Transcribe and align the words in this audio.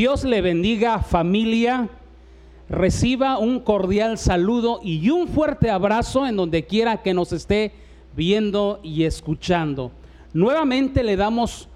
Dios 0.00 0.24
le 0.24 0.40
bendiga 0.40 1.00
familia. 1.00 1.90
Reciba 2.70 3.36
un 3.36 3.60
cordial 3.60 4.16
saludo 4.16 4.80
y 4.82 5.10
un 5.10 5.28
fuerte 5.28 5.68
abrazo 5.68 6.26
en 6.26 6.36
donde 6.36 6.64
quiera 6.64 7.02
que 7.02 7.12
nos 7.12 7.34
esté 7.34 7.72
viendo 8.16 8.80
y 8.82 9.04
escuchando. 9.04 9.92
Nuevamente 10.32 11.04
le 11.04 11.16
damos 11.16 11.68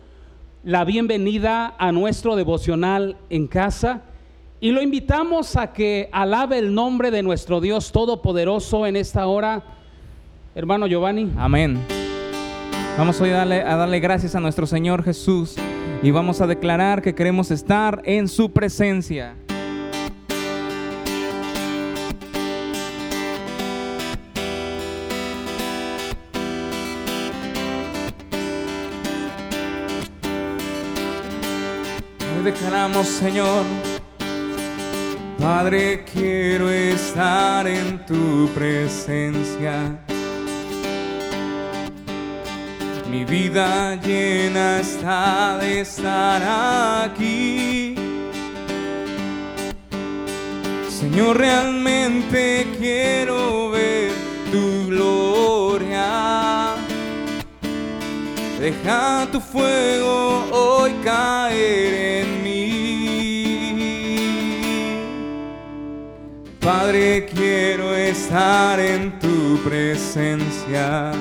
la 0.62 0.86
bienvenida 0.86 1.74
a 1.76 1.92
nuestro 1.92 2.34
devocional 2.34 3.18
en 3.28 3.46
casa 3.46 4.00
y 4.58 4.70
lo 4.70 4.80
invitamos 4.80 5.56
a 5.56 5.74
que 5.74 6.08
alabe 6.10 6.56
el 6.56 6.72
nombre 6.72 7.10
de 7.10 7.22
nuestro 7.22 7.60
Dios 7.60 7.92
Todopoderoso 7.92 8.86
en 8.86 8.96
esta 8.96 9.26
hora. 9.26 9.62
Hermano 10.54 10.86
Giovanni. 10.86 11.30
Amén. 11.36 11.78
Vamos 12.96 13.20
hoy 13.20 13.28
a 13.28 13.36
darle, 13.36 13.60
a 13.60 13.76
darle 13.76 14.00
gracias 14.00 14.34
a 14.34 14.40
nuestro 14.40 14.66
Señor 14.66 15.04
Jesús 15.04 15.56
y 16.04 16.10
vamos 16.10 16.42
a 16.42 16.46
declarar 16.46 17.00
que 17.00 17.14
queremos 17.14 17.50
estar 17.50 18.02
en 18.04 18.28
su 18.28 18.52
presencia. 18.52 19.34
Declaramos, 32.44 33.06
Señor, 33.06 33.64
Padre, 35.38 36.04
quiero 36.04 36.68
estar 36.68 37.66
en 37.66 38.04
tu 38.04 38.50
presencia. 38.54 40.03
Mi 43.14 43.24
vida 43.24 43.94
llena 44.02 44.80
está 44.80 45.58
de 45.58 45.82
estar 45.82 46.42
aquí. 47.04 47.94
Señor, 50.88 51.38
realmente 51.38 52.66
quiero 52.76 53.70
ver 53.70 54.10
tu 54.50 54.88
gloria. 54.88 56.74
Deja 58.58 59.28
tu 59.30 59.40
fuego 59.40 60.48
hoy 60.50 60.92
caer 61.04 62.24
en 62.24 62.42
mí. 62.42 62.64
Padre, 66.58 67.26
quiero 67.32 67.94
estar 67.94 68.80
en 68.80 69.16
tu 69.20 69.62
presencia. 69.62 71.12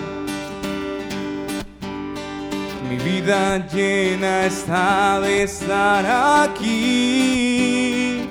Vida 3.03 3.67
llena 3.67 4.45
está 4.45 5.19
de 5.19 5.43
estar 5.43 6.05
aquí. 6.45 8.29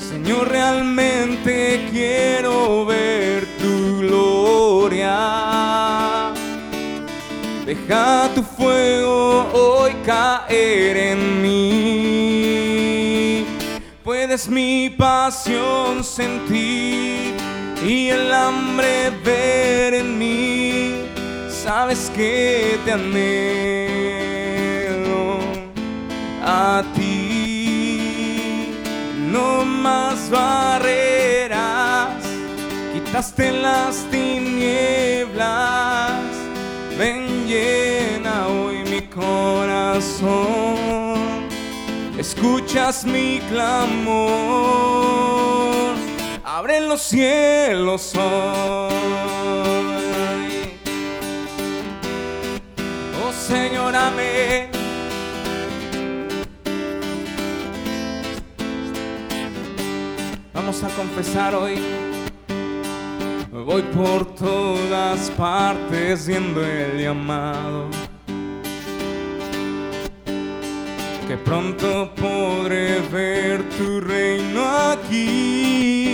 Señor, 0.00 0.48
realmente 0.48 1.86
quiero 1.92 2.84
ver 2.84 3.46
tu 3.60 4.00
gloria. 4.00 5.14
Deja 7.64 8.28
tu 8.34 8.42
fuego 8.42 9.46
hoy 9.52 9.94
caer 10.04 10.96
en 10.96 11.40
mí. 11.40 12.26
Puedes 14.02 14.48
mi 14.48 14.90
pasión 14.90 16.02
sentir 16.02 17.36
y 17.86 18.08
el 18.08 18.34
hambre 18.34 19.12
ver 19.24 19.94
en 19.94 20.18
mí 20.18 21.07
sabes 21.68 22.10
que 22.16 22.80
te 22.86 22.92
anhelo 22.92 23.28
a 26.42 26.82
ti. 26.96 28.72
No 29.30 29.66
más 29.66 30.30
barreras, 30.30 32.24
quitaste 32.94 33.52
las 33.52 34.06
tinieblas. 34.10 35.42
Ven, 36.98 37.46
llena 37.46 38.48
hoy 38.48 38.78
mi 38.90 39.02
corazón. 39.02 40.38
Escuchas 42.16 43.04
mi 43.04 43.40
clamor. 43.50 44.38
Abre 46.44 46.80
los 46.80 47.02
cielos 47.02 48.14
hoy. 48.16 48.88
Vamos 60.52 60.84
a 60.84 60.88
confesar 60.88 61.54
hoy. 61.54 61.78
Voy 63.50 63.80
por 63.82 64.34
todas 64.34 65.30
partes 65.30 66.20
siendo 66.20 66.62
el 66.62 67.02
llamado. 67.02 67.88
Que 71.26 71.38
pronto 71.38 72.12
podré 72.14 73.00
ver 73.10 73.62
tu 73.70 74.00
reino 74.00 74.66
aquí. 74.66 76.07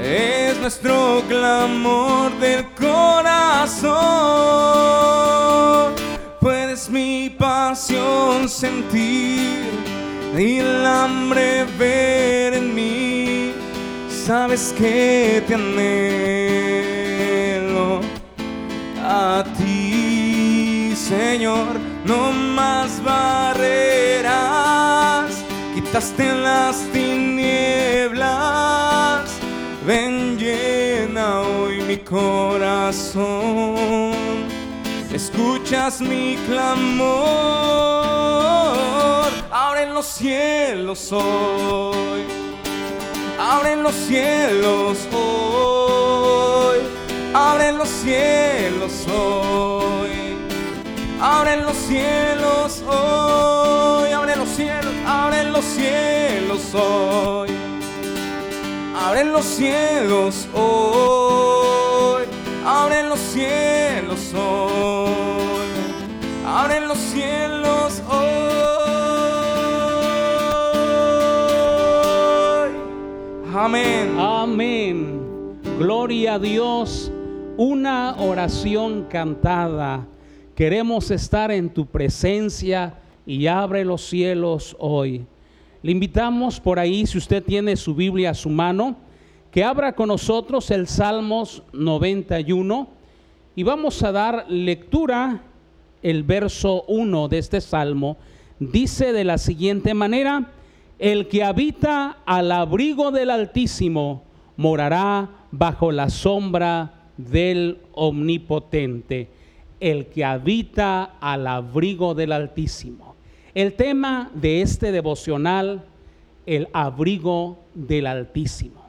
Es 0.01 0.57
nuestro 0.59 1.21
clamor 1.27 2.31
del 2.39 2.65
corazón. 2.73 3.97
Puedes 6.39 6.89
mi 6.89 7.29
pasión 7.29 8.47
sentir 8.47 9.65
y 10.37 10.59
el 10.59 10.85
hambre 10.85 11.65
ver 11.77 12.53
en 12.53 12.73
mí. 12.73 13.51
Sabes 14.09 14.73
que 14.77 15.43
te 15.47 15.55
anhelo 15.55 15.81
a 19.01 19.43
ti, 19.57 20.93
Señor 20.95 21.86
no 22.07 22.31
más 22.31 23.03
barreras, 23.03 24.23
quitaste 25.75 26.33
las 26.33 26.77
tinieblas, 26.93 28.19
ven 29.85 30.37
llena 30.37 31.41
hoy 31.41 31.81
mi 31.81 31.97
corazón, 31.97 33.25
escuchas 35.11 35.99
mi 35.99 36.37
clamor, 36.47 37.17
abren 39.51 39.93
los 39.93 40.05
cielos 40.05 41.11
hoy, 41.11 42.23
abren 43.37 43.83
los 43.83 43.93
cielos 43.93 44.97
hoy, 45.11 46.77
abren 47.33 47.77
los 47.77 47.89
cielos 47.89 49.05
hoy. 49.13 50.16
Abren 51.29 51.65
los 51.65 51.75
cielos 51.75 52.81
hoy, 52.87 54.11
abren 54.13 54.39
los 54.39 54.47
cielos, 54.47 54.93
abren 55.05 55.51
los 55.51 55.65
cielos 55.65 56.73
hoy. 56.73 57.49
Abren 58.95 59.33
los 59.33 59.43
cielos 59.43 60.47
hoy, 60.53 62.23
abren 62.65 63.09
los 63.09 63.19
cielos 63.19 64.33
hoy. 64.33 65.67
Abren 66.45 66.87
los 66.87 66.97
cielos 66.97 68.01
hoy. 68.09 68.27
Amén. 73.53 74.17
Amén. 74.17 75.59
Gloria 75.77 76.35
a 76.35 76.39
Dios. 76.39 77.11
Una 77.57 78.15
oración 78.17 79.07
cantada. 79.09 80.07
Queremos 80.57 81.11
estar 81.11 81.51
en 81.51 81.69
tu 81.69 81.85
presencia 81.85 82.95
y 83.27 83.45
abre 83.45 83.85
los 83.85 84.01
cielos 84.01 84.75
hoy. 84.79 85.23
Le 85.83 85.91
invitamos 85.91 86.59
por 86.59 86.79
ahí, 86.79 87.05
si 87.05 87.19
usted 87.19 87.43
tiene 87.43 87.75
su 87.75 87.93
Biblia 87.93 88.31
a 88.31 88.33
su 88.33 88.49
mano, 88.49 88.97
que 89.51 89.63
abra 89.63 89.93
con 89.93 90.07
nosotros 90.07 90.71
el 90.71 90.87
Salmos 90.87 91.61
91 91.73 92.87
y 93.55 93.61
vamos 93.61 94.01
a 94.01 94.11
dar 94.11 94.49
lectura 94.49 95.43
el 96.01 96.23
verso 96.23 96.85
1 96.87 97.27
de 97.27 97.37
este 97.37 97.61
salmo. 97.61 98.17
Dice 98.59 99.13
de 99.13 99.25
la 99.25 99.37
siguiente 99.37 99.93
manera, 99.93 100.53
el 100.97 101.27
que 101.27 101.43
habita 101.43 102.17
al 102.25 102.51
abrigo 102.51 103.11
del 103.11 103.29
Altísimo 103.29 104.23
morará 104.55 105.29
bajo 105.51 105.91
la 105.91 106.09
sombra 106.09 107.11
del 107.15 107.77
Omnipotente 107.93 109.36
el 109.79 110.07
que 110.07 110.25
habita 110.25 111.15
al 111.19 111.47
abrigo 111.47 112.15
del 112.15 112.31
Altísimo. 112.31 113.15
El 113.53 113.73
tema 113.73 114.31
de 114.33 114.61
este 114.61 114.91
devocional, 114.91 115.83
el 116.45 116.67
abrigo 116.73 117.59
del 117.73 118.07
Altísimo. 118.07 118.85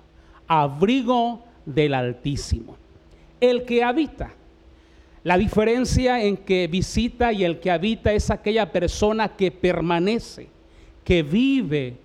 abrigo 0.46 1.44
del 1.66 1.92
Altísimo. 1.92 2.76
El 3.40 3.64
que 3.64 3.84
habita. 3.84 4.32
La 5.24 5.36
diferencia 5.36 6.24
en 6.24 6.38
que 6.38 6.66
visita 6.68 7.32
y 7.32 7.44
el 7.44 7.60
que 7.60 7.70
habita 7.70 8.12
es 8.12 8.30
aquella 8.30 8.72
persona 8.72 9.36
que 9.36 9.50
permanece, 9.50 10.48
que 11.04 11.22
vive, 11.22 11.96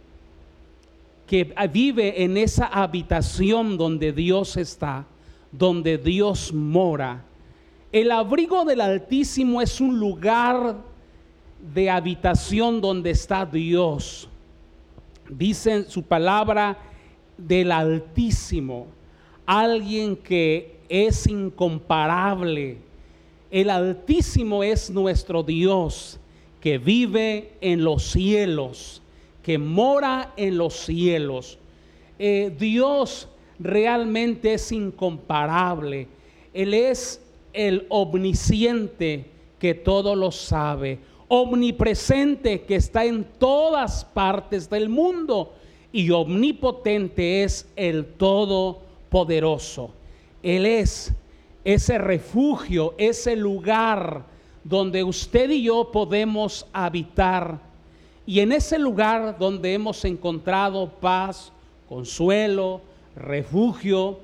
que 1.25 1.53
vive 1.71 2.23
en 2.23 2.35
esa 2.37 2.65
habitación 2.65 3.77
donde 3.77 4.11
Dios 4.11 4.57
está, 4.57 5.05
donde 5.51 5.97
Dios 5.97 6.51
mora. 6.51 7.23
El 7.93 8.11
abrigo 8.11 8.65
del 8.65 8.81
Altísimo 8.81 9.61
es 9.61 9.79
un 9.79 9.99
lugar 9.99 10.77
de 11.75 11.91
habitación 11.91 12.81
donde 12.81 13.11
está 13.11 13.45
Dios. 13.45 14.27
Dice 15.29 15.87
su 15.87 16.01
palabra 16.01 16.75
del 17.37 17.71
Altísimo, 17.71 18.87
alguien 19.45 20.15
que 20.15 20.79
es 20.89 21.27
incomparable. 21.27 22.79
El 23.51 23.69
Altísimo 23.69 24.63
es 24.63 24.89
nuestro 24.89 25.43
Dios 25.43 26.19
que 26.61 26.79
vive 26.79 27.51
en 27.61 27.83
los 27.83 28.05
cielos, 28.05 29.03
que 29.43 29.59
mora 29.59 30.33
en 30.35 30.57
los 30.57 30.73
cielos. 30.73 31.59
Eh, 32.17 32.55
Dios 32.57 33.29
realmente 33.59 34.55
es 34.55 34.71
incomparable. 34.71 36.07
Él 36.55 36.73
es 36.73 37.22
el 37.53 37.85
omnisciente 37.89 39.25
que 39.59 39.73
todo 39.73 40.15
lo 40.15 40.31
sabe, 40.31 40.99
omnipresente 41.27 42.61
que 42.61 42.75
está 42.75 43.05
en 43.05 43.23
todas 43.37 44.03
partes 44.03 44.69
del 44.69 44.89
mundo 44.89 45.53
y 45.91 46.09
omnipotente 46.11 47.43
es 47.43 47.67
el 47.75 48.05
Todopoderoso. 48.05 49.91
Él 50.41 50.65
es 50.65 51.13
ese 51.63 51.97
refugio, 51.97 52.93
ese 52.97 53.35
lugar 53.35 54.25
donde 54.63 55.03
usted 55.03 55.49
y 55.49 55.63
yo 55.63 55.91
podemos 55.91 56.65
habitar. 56.73 57.59
Y 58.25 58.39
en 58.39 58.51
ese 58.51 58.79
lugar 58.79 59.37
donde 59.37 59.73
hemos 59.73 60.03
encontrado 60.05 60.89
paz, 60.89 61.51
consuelo, 61.87 62.81
refugio, 63.15 64.19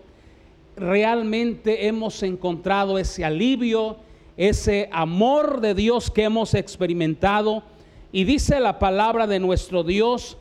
realmente 0.79 1.87
hemos 1.87 2.23
encontrado 2.23 2.97
ese 2.97 3.25
alivio, 3.25 3.97
ese 4.37 4.89
amor 4.91 5.61
de 5.61 5.73
Dios 5.73 6.09
que 6.09 6.23
hemos 6.23 6.53
experimentado. 6.53 7.63
Y 8.11 8.23
dice 8.23 8.59
la 8.59 8.79
palabra 8.79 9.27
de 9.27 9.39
nuestro 9.39 9.83
Dios, 9.83 10.37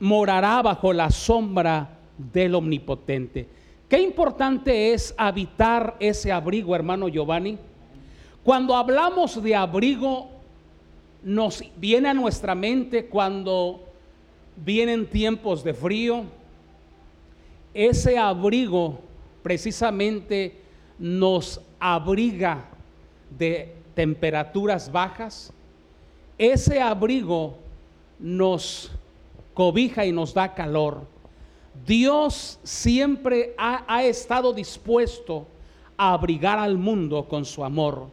morará 0.00 0.62
bajo 0.62 0.92
la 0.92 1.10
sombra 1.10 1.98
del 2.16 2.54
Omnipotente. 2.54 3.46
Qué 3.88 4.00
importante 4.00 4.92
es 4.92 5.14
habitar 5.18 5.96
ese 6.00 6.32
abrigo, 6.32 6.74
hermano 6.74 7.08
Giovanni. 7.08 7.58
Cuando 8.42 8.74
hablamos 8.74 9.42
de 9.42 9.54
abrigo, 9.54 10.28
nos 11.22 11.62
viene 11.76 12.08
a 12.08 12.14
nuestra 12.14 12.54
mente 12.54 13.06
cuando 13.06 13.84
vienen 14.56 15.06
tiempos 15.06 15.62
de 15.62 15.74
frío. 15.74 16.24
Ese 17.74 18.16
abrigo 18.16 19.09
precisamente 19.42 20.60
nos 20.98 21.60
abriga 21.78 22.68
de 23.36 23.74
temperaturas 23.94 24.90
bajas. 24.90 25.52
Ese 26.38 26.80
abrigo 26.80 27.56
nos 28.18 28.90
cobija 29.54 30.06
y 30.06 30.12
nos 30.12 30.34
da 30.34 30.54
calor. 30.54 31.06
Dios 31.86 32.58
siempre 32.62 33.54
ha, 33.56 34.04
estado 34.04 34.52
dispuesto 34.52 35.46
a 35.96 36.12
abrigar 36.12 36.58
al 36.58 36.76
mundo 36.76 37.26
con 37.28 37.44
su 37.44 37.64
amor. 37.64 38.08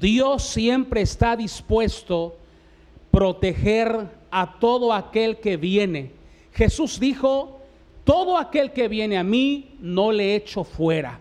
Dios 0.00 0.42
siempre 0.42 1.02
está 1.02 1.36
dispuesto 1.36 2.36
a 2.36 3.10
proteger 3.10 4.08
a 4.30 4.58
todo 4.58 4.92
aquel 4.92 5.38
que 5.38 5.56
viene. 5.56 6.12
Jesús 6.52 7.00
dijo, 7.00 7.59
todo 8.04 8.38
aquel 8.38 8.72
que 8.72 8.88
viene 8.88 9.18
a 9.18 9.24
mí 9.24 9.76
no 9.80 10.12
le 10.12 10.34
echo 10.34 10.64
fuera. 10.64 11.20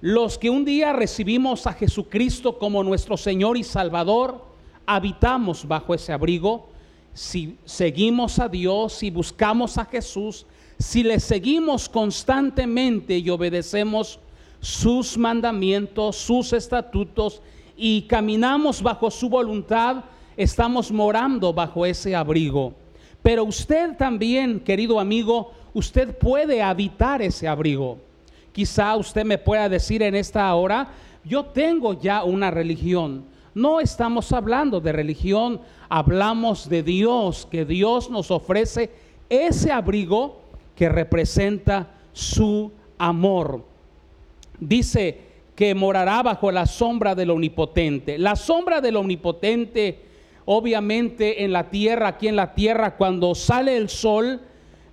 Los 0.00 0.36
que 0.36 0.50
un 0.50 0.64
día 0.64 0.92
recibimos 0.92 1.66
a 1.66 1.72
Jesucristo 1.72 2.58
como 2.58 2.82
nuestro 2.82 3.16
Señor 3.16 3.56
y 3.56 3.62
Salvador, 3.62 4.44
habitamos 4.84 5.66
bajo 5.66 5.94
ese 5.94 6.12
abrigo. 6.12 6.68
Si 7.14 7.56
seguimos 7.64 8.38
a 8.38 8.48
Dios, 8.48 8.94
si 8.94 9.10
buscamos 9.10 9.78
a 9.78 9.84
Jesús, 9.84 10.44
si 10.78 11.04
le 11.04 11.20
seguimos 11.20 11.88
constantemente 11.88 13.16
y 13.18 13.30
obedecemos 13.30 14.18
sus 14.60 15.16
mandamientos, 15.16 16.16
sus 16.16 16.52
estatutos 16.52 17.40
y 17.76 18.02
caminamos 18.02 18.82
bajo 18.82 19.10
su 19.10 19.28
voluntad, 19.28 20.04
estamos 20.36 20.90
morando 20.90 21.52
bajo 21.52 21.86
ese 21.86 22.16
abrigo. 22.16 22.74
Pero 23.22 23.44
usted 23.44 23.96
también, 23.96 24.58
querido 24.58 24.98
amigo, 24.98 25.52
usted 25.74 26.16
puede 26.16 26.62
habitar 26.62 27.22
ese 27.22 27.48
abrigo. 27.48 27.98
Quizá 28.52 28.96
usted 28.96 29.24
me 29.24 29.38
pueda 29.38 29.68
decir 29.68 30.02
en 30.02 30.14
esta 30.14 30.54
hora, 30.54 30.88
yo 31.24 31.46
tengo 31.46 32.00
ya 32.00 32.24
una 32.24 32.50
religión. 32.50 33.24
No 33.54 33.80
estamos 33.80 34.32
hablando 34.32 34.80
de 34.80 34.92
religión, 34.92 35.60
hablamos 35.88 36.68
de 36.68 36.82
Dios, 36.82 37.46
que 37.50 37.64
Dios 37.64 38.10
nos 38.10 38.30
ofrece 38.30 38.90
ese 39.28 39.72
abrigo 39.72 40.40
que 40.76 40.88
representa 40.88 41.88
su 42.12 42.72
amor. 42.98 43.64
Dice 44.58 45.20
que 45.54 45.74
morará 45.74 46.22
bajo 46.22 46.50
la 46.50 46.66
sombra 46.66 47.14
del 47.14 47.30
omnipotente. 47.30 48.18
La 48.18 48.36
sombra 48.36 48.80
del 48.80 48.96
omnipotente, 48.96 50.00
obviamente 50.44 51.44
en 51.44 51.52
la 51.52 51.68
tierra, 51.70 52.08
aquí 52.08 52.28
en 52.28 52.36
la 52.36 52.54
tierra, 52.54 52.96
cuando 52.96 53.34
sale 53.34 53.76
el 53.76 53.88
sol, 53.88 54.40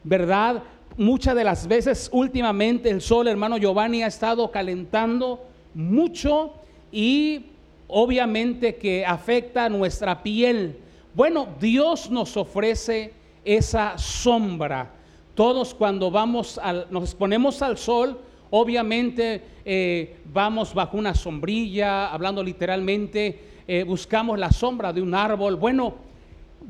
¿verdad? 0.04 0.64
Muchas 0.98 1.36
de 1.36 1.44
las 1.44 1.68
veces 1.68 2.10
últimamente 2.12 2.90
el 2.90 3.02
sol, 3.02 3.28
hermano 3.28 3.58
Giovanni, 3.58 4.04
ha 4.04 4.08
estado 4.08 4.52
calentando 4.52 5.46
mucho 5.74 6.54
y 6.92 7.46
obviamente 7.88 8.76
que 8.76 9.06
afecta 9.06 9.66
a 9.66 9.70
nuestra 9.70 10.22
piel. 10.22 10.78
Bueno, 11.14 11.48
Dios 11.60 12.10
nos 12.10 12.36
ofrece 12.38 13.14
esa 13.44 13.98
sombra. 13.98 14.92
Todos 15.36 15.74
cuando 15.74 16.12
vamos 16.12 16.58
al, 16.58 16.88
nos 16.90 17.04
exponemos 17.04 17.62
al 17.62 17.78
sol, 17.78 18.20
obviamente 18.50 19.42
eh, 19.64 20.18
vamos 20.26 20.74
bajo 20.74 20.98
una 20.98 21.14
sombrilla, 21.14 22.12
hablando 22.12 22.44
literalmente, 22.44 23.40
eh, 23.68 23.84
buscamos 23.84 24.38
la 24.38 24.52
sombra 24.52 24.92
de 24.92 25.02
un 25.02 25.16
árbol. 25.16 25.56
Bueno, 25.56 26.09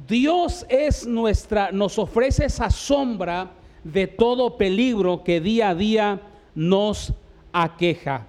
Dios 0.08 0.66
es 0.70 1.06
nuestra, 1.06 1.72
nos 1.72 2.00
ofrece 2.00 2.46
esa 2.46 2.70
sombra 2.70 3.52
de 3.84 4.08
todo 4.08 4.58
peligro 4.58 5.24
que 5.24 5.42
día 5.42 5.70
a 5.70 5.76
día 5.76 6.22
nos 6.56 7.14
aqueja. 7.52 8.26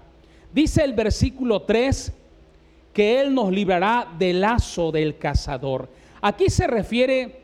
Dice 0.53 0.83
el 0.83 0.95
versículo 0.95 1.63
3 1.63 2.13
que 2.93 3.21
Él 3.21 3.35
nos 3.35 3.53
librará 3.53 4.09
del 4.19 4.41
lazo 4.41 4.91
del 4.91 5.19
cazador. 5.19 5.89
Aquí 6.21 6.51
se 6.51 6.67
refiere 6.67 7.41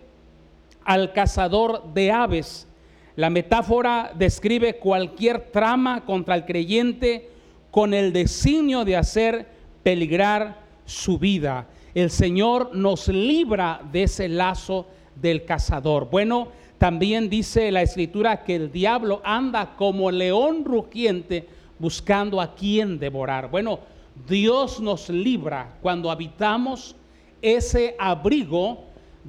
al 0.84 1.12
cazador 1.12 1.92
de 1.94 2.10
aves. 2.10 2.66
La 3.14 3.30
metáfora 3.30 4.12
describe 4.14 4.76
cualquier 4.78 5.50
trama 5.50 6.04
contra 6.04 6.34
el 6.34 6.44
creyente 6.44 7.30
con 7.70 7.94
el 7.94 8.12
designio 8.12 8.84
de 8.84 8.96
hacer 8.96 9.46
peligrar 9.82 10.58
su 10.84 11.18
vida 11.18 11.66
el 11.96 12.10
Señor 12.10 12.74
nos 12.74 13.08
libra 13.08 13.80
de 13.90 14.02
ese 14.02 14.28
lazo 14.28 14.86
del 15.14 15.46
cazador. 15.46 16.10
Bueno, 16.10 16.48
también 16.76 17.30
dice 17.30 17.72
la 17.72 17.80
escritura 17.80 18.44
que 18.44 18.54
el 18.54 18.70
diablo 18.70 19.22
anda 19.24 19.76
como 19.76 20.10
león 20.10 20.62
rugiente 20.62 21.48
buscando 21.78 22.38
a 22.42 22.54
quien 22.54 22.98
devorar. 22.98 23.50
Bueno, 23.50 23.80
Dios 24.28 24.78
nos 24.78 25.08
libra 25.08 25.78
cuando 25.80 26.10
habitamos 26.10 26.94
ese 27.40 27.96
abrigo. 27.98 28.84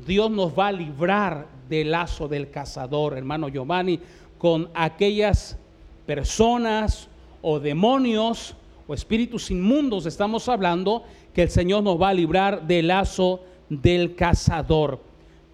Dios 0.06 0.30
nos 0.30 0.52
va 0.52 0.68
a 0.68 0.74
librar 0.74 1.48
del 1.70 1.92
lazo 1.92 2.28
del 2.28 2.52
cazador, 2.52 3.18
hermano 3.18 3.48
Giovanni, 3.48 3.98
con 4.38 4.70
aquellas 4.74 5.58
personas 6.06 7.08
o 7.42 7.62
demonios 7.62 8.58
o 8.88 8.94
espíritus 8.94 9.52
inmundos 9.52 10.06
estamos 10.06 10.48
hablando 10.48 11.04
que 11.38 11.44
el 11.44 11.52
Señor 11.52 11.84
nos 11.84 12.02
va 12.02 12.10
a 12.10 12.14
librar 12.16 12.66
del 12.66 12.88
lazo 12.88 13.42
del 13.70 14.16
cazador. 14.16 15.00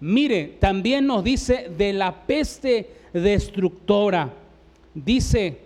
Mire, 0.00 0.56
también 0.58 1.06
nos 1.06 1.22
dice 1.22 1.70
de 1.76 1.92
la 1.92 2.22
peste 2.22 2.90
destructora. 3.12 4.32
Dice 4.94 5.58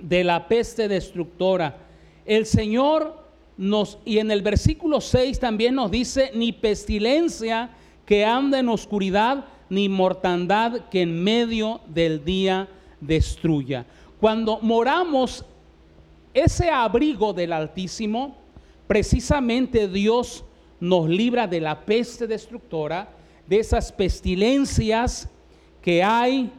de 0.00 0.24
la 0.24 0.48
peste 0.48 0.88
destructora. 0.88 1.76
El 2.26 2.44
Señor 2.44 3.22
nos, 3.56 3.98
y 4.04 4.18
en 4.18 4.32
el 4.32 4.42
versículo 4.42 5.00
6 5.00 5.38
también 5.38 5.76
nos 5.76 5.92
dice, 5.92 6.32
ni 6.34 6.50
pestilencia 6.50 7.70
que 8.04 8.24
anda 8.24 8.58
en 8.58 8.68
oscuridad, 8.68 9.44
ni 9.70 9.88
mortandad 9.88 10.88
que 10.90 11.02
en 11.02 11.22
medio 11.22 11.82
del 11.86 12.24
día 12.24 12.66
destruya. 13.00 13.86
Cuando 14.20 14.58
moramos 14.60 15.44
ese 16.34 16.68
abrigo 16.68 17.32
del 17.32 17.52
Altísimo, 17.52 18.42
precisamente 18.86 19.88
Dios 19.88 20.44
nos 20.80 21.08
libra 21.08 21.46
de 21.46 21.60
la 21.60 21.84
peste 21.84 22.26
destructora, 22.26 23.08
de 23.46 23.58
esas 23.58 23.92
pestilencias 23.92 25.28
que 25.82 26.02
hay 26.02 26.50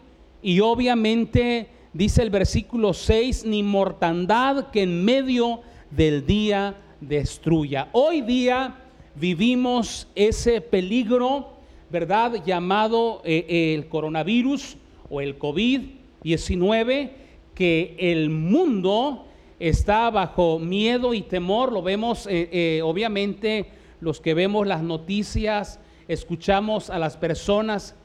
y 0.41 0.59
obviamente 0.59 1.67
dice 1.93 2.21
el 2.21 2.29
versículo 2.29 2.93
6, 2.93 3.45
ni 3.45 3.63
mortandad 3.63 4.69
que 4.69 4.83
en 4.83 5.03
medio 5.03 5.61
del 5.89 6.25
día 6.25 6.75
destruya. 7.01 7.89
Hoy 7.93 8.21
día 8.21 8.75
vivimos 9.15 10.07
ese 10.13 10.61
peligro, 10.61 11.53
¿verdad? 11.89 12.43
Llamado 12.45 13.21
eh, 13.23 13.73
el 13.75 13.87
coronavirus 13.87 14.77
o 15.09 15.21
el 15.21 15.39
COVID-19, 15.39 17.11
que 17.53 17.95
el 17.97 18.29
mundo 18.29 19.25
está 19.59 20.09
bajo 20.09 20.59
miedo 20.59 21.13
y 21.13 21.21
temor. 21.21 21.71
Lo 21.71 21.81
vemos, 21.81 22.27
eh, 22.27 22.49
eh, 22.51 22.81
obviamente, 22.83 23.67
los 23.99 24.21
que 24.21 24.33
vemos 24.33 24.67
las 24.67 24.81
noticias, 24.81 25.79
escuchamos 26.07 26.89
a 26.89 26.99
las 26.99 27.17
personas 27.17 27.95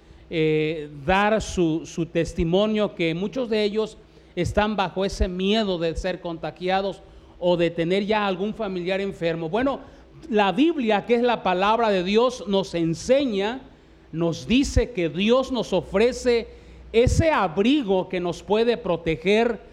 dar 1.05 1.43
su, 1.43 1.85
su 1.87 2.07
testimonio, 2.07 2.95
que 2.95 3.17
muchos 3.17 3.51
de 3.51 3.65
ellos 3.65 3.99
están 4.37 4.77
bajo 4.77 5.05
ese 5.05 5.27
miedo 5.27 5.77
de 5.77 5.97
ser 5.97 6.21
contagiados 6.21 7.03
o 7.41 7.57
de 7.57 7.71
tener 7.71 8.07
ya 8.07 8.27
algún 8.27 8.55
familiar 8.55 9.01
enfermo. 9.01 9.49
Bueno, 9.49 9.81
la 10.29 10.53
Biblia, 10.53 11.07
que 11.07 11.15
es 11.15 11.23
la 11.23 11.43
palabra 11.43 11.91
de 11.91 12.05
Dios, 12.05 12.45
nos 12.47 12.75
enseña, 12.75 13.63
nos 14.13 14.47
dice 14.47 14.91
que 14.91 15.09
Dios 15.09 15.51
nos 15.51 15.73
ofrece 15.73 16.49
ese 16.93 17.31
abrigo 17.31 18.09
que 18.09 18.21
nos 18.21 18.43
puede 18.43 18.77
proteger 18.77 19.70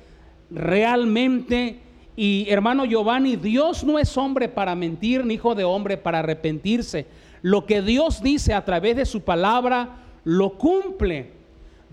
realmente. 0.49 1.79
Y 2.15 2.47
hermano 2.49 2.85
Giovanni, 2.85 3.35
Dios 3.35 3.83
no 3.83 3.99
es 3.99 4.17
hombre 4.17 4.49
para 4.49 4.75
mentir, 4.75 5.25
ni 5.25 5.35
hijo 5.35 5.55
de 5.55 5.63
hombre 5.63 5.97
para 5.97 6.19
arrepentirse. 6.19 7.05
Lo 7.41 7.65
que 7.65 7.81
Dios 7.81 8.21
dice 8.21 8.53
a 8.53 8.65
través 8.65 8.95
de 8.95 9.05
su 9.05 9.21
palabra, 9.21 9.97
lo 10.23 10.51
cumple. 10.57 11.31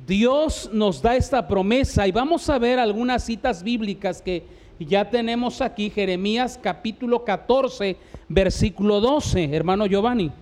Dios 0.06 0.70
nos 0.72 1.02
da 1.02 1.16
esta 1.16 1.46
promesa 1.46 2.06
y 2.06 2.12
vamos 2.12 2.48
a 2.50 2.58
ver 2.58 2.78
algunas 2.78 3.24
citas 3.24 3.62
bíblicas 3.62 4.20
que 4.20 4.44
ya 4.78 5.08
tenemos 5.08 5.60
aquí 5.60 5.88
Jeremías 5.88 6.58
capítulo 6.60 7.24
14, 7.24 7.96
versículo 8.28 9.00
12, 9.00 9.54
hermano 9.54 9.86
Giovanni. 9.86 10.32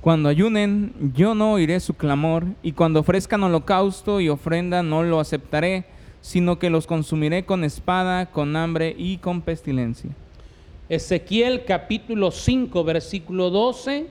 Cuando 0.00 0.28
ayunen, 0.28 0.94
yo 1.14 1.34
no 1.34 1.52
oiré 1.52 1.80
su 1.80 1.94
clamor, 1.94 2.44
y 2.62 2.72
cuando 2.72 3.00
ofrezcan 3.00 3.42
holocausto 3.42 4.20
y 4.20 4.28
ofrenda, 4.28 4.82
no 4.82 5.02
lo 5.02 5.18
aceptaré, 5.18 5.86
sino 6.20 6.58
que 6.58 6.70
los 6.70 6.86
consumiré 6.86 7.44
con 7.44 7.64
espada, 7.64 8.26
con 8.26 8.56
hambre 8.56 8.94
y 8.96 9.18
con 9.18 9.40
pestilencia. 9.40 10.10
Ezequiel 10.88 11.64
capítulo 11.64 12.30
5, 12.30 12.84
versículo 12.84 13.50
12. 13.50 14.06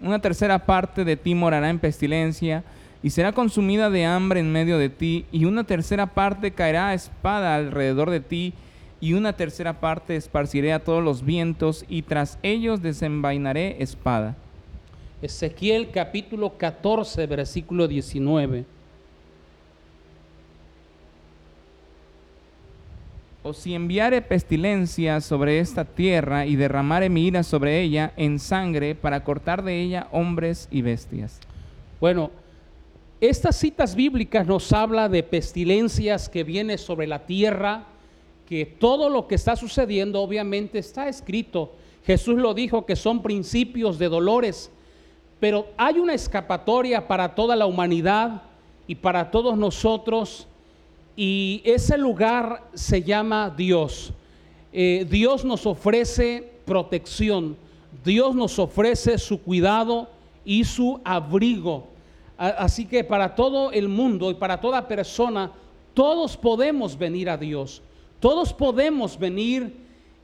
Una 0.00 0.20
tercera 0.20 0.66
parte 0.66 1.04
de 1.04 1.16
ti 1.16 1.34
morará 1.34 1.70
en 1.70 1.78
pestilencia, 1.78 2.62
y 3.02 3.10
será 3.10 3.32
consumida 3.32 3.90
de 3.90 4.04
hambre 4.04 4.40
en 4.40 4.52
medio 4.52 4.78
de 4.78 4.88
ti, 4.88 5.26
y 5.32 5.46
una 5.46 5.64
tercera 5.64 6.06
parte 6.06 6.52
caerá 6.52 6.88
a 6.88 6.94
espada 6.94 7.54
alrededor 7.54 8.10
de 8.10 8.20
ti, 8.20 8.54
y 9.00 9.14
una 9.14 9.34
tercera 9.34 9.80
parte 9.80 10.16
esparciré 10.16 10.72
a 10.72 10.84
todos 10.84 11.02
los 11.02 11.24
vientos, 11.24 11.84
y 11.88 12.02
tras 12.02 12.38
ellos 12.42 12.82
desenvainaré 12.82 13.82
espada. 13.82 14.36
Ezequiel 15.24 15.90
capítulo 15.90 16.58
14, 16.58 17.26
versículo 17.26 17.88
19. 17.88 18.66
O 23.42 23.54
si 23.54 23.74
enviare 23.74 24.20
pestilencia 24.20 25.22
sobre 25.22 25.60
esta 25.60 25.86
tierra 25.86 26.44
y 26.44 26.56
derramare 26.56 27.08
mi 27.08 27.26
ira 27.26 27.42
sobre 27.42 27.80
ella 27.80 28.12
en 28.18 28.38
sangre 28.38 28.94
para 28.94 29.24
cortar 29.24 29.64
de 29.64 29.80
ella 29.80 30.08
hombres 30.12 30.68
y 30.70 30.82
bestias. 30.82 31.40
Bueno, 32.02 32.30
estas 33.18 33.56
citas 33.56 33.94
bíblicas 33.94 34.46
nos 34.46 34.74
habla 34.74 35.08
de 35.08 35.22
pestilencias 35.22 36.28
que 36.28 36.44
vienen 36.44 36.76
sobre 36.76 37.06
la 37.06 37.24
tierra, 37.24 37.86
que 38.46 38.66
todo 38.66 39.08
lo 39.08 39.26
que 39.26 39.36
está 39.36 39.56
sucediendo 39.56 40.20
obviamente 40.20 40.78
está 40.78 41.08
escrito. 41.08 41.72
Jesús 42.04 42.36
lo 42.36 42.52
dijo 42.52 42.84
que 42.84 42.94
son 42.94 43.22
principios 43.22 43.98
de 43.98 44.10
dolores, 44.10 44.70
pero 45.44 45.66
hay 45.76 45.98
una 45.98 46.14
escapatoria 46.14 47.06
para 47.06 47.34
toda 47.34 47.54
la 47.54 47.66
humanidad 47.66 48.40
y 48.86 48.94
para 48.94 49.30
todos 49.30 49.58
nosotros 49.58 50.48
y 51.14 51.60
ese 51.66 51.98
lugar 51.98 52.62
se 52.72 53.02
llama 53.02 53.52
Dios. 53.54 54.14
Eh, 54.72 55.06
Dios 55.06 55.44
nos 55.44 55.66
ofrece 55.66 56.50
protección, 56.64 57.58
Dios 58.02 58.34
nos 58.34 58.58
ofrece 58.58 59.18
su 59.18 59.42
cuidado 59.42 60.08
y 60.46 60.64
su 60.64 60.98
abrigo. 61.04 61.88
Así 62.38 62.86
que 62.86 63.04
para 63.04 63.34
todo 63.34 63.70
el 63.70 63.90
mundo 63.90 64.30
y 64.30 64.34
para 64.36 64.58
toda 64.58 64.88
persona, 64.88 65.52
todos 65.92 66.38
podemos 66.38 66.96
venir 66.96 67.28
a 67.28 67.36
Dios. 67.36 67.82
Todos 68.18 68.54
podemos 68.54 69.18
venir 69.18 69.76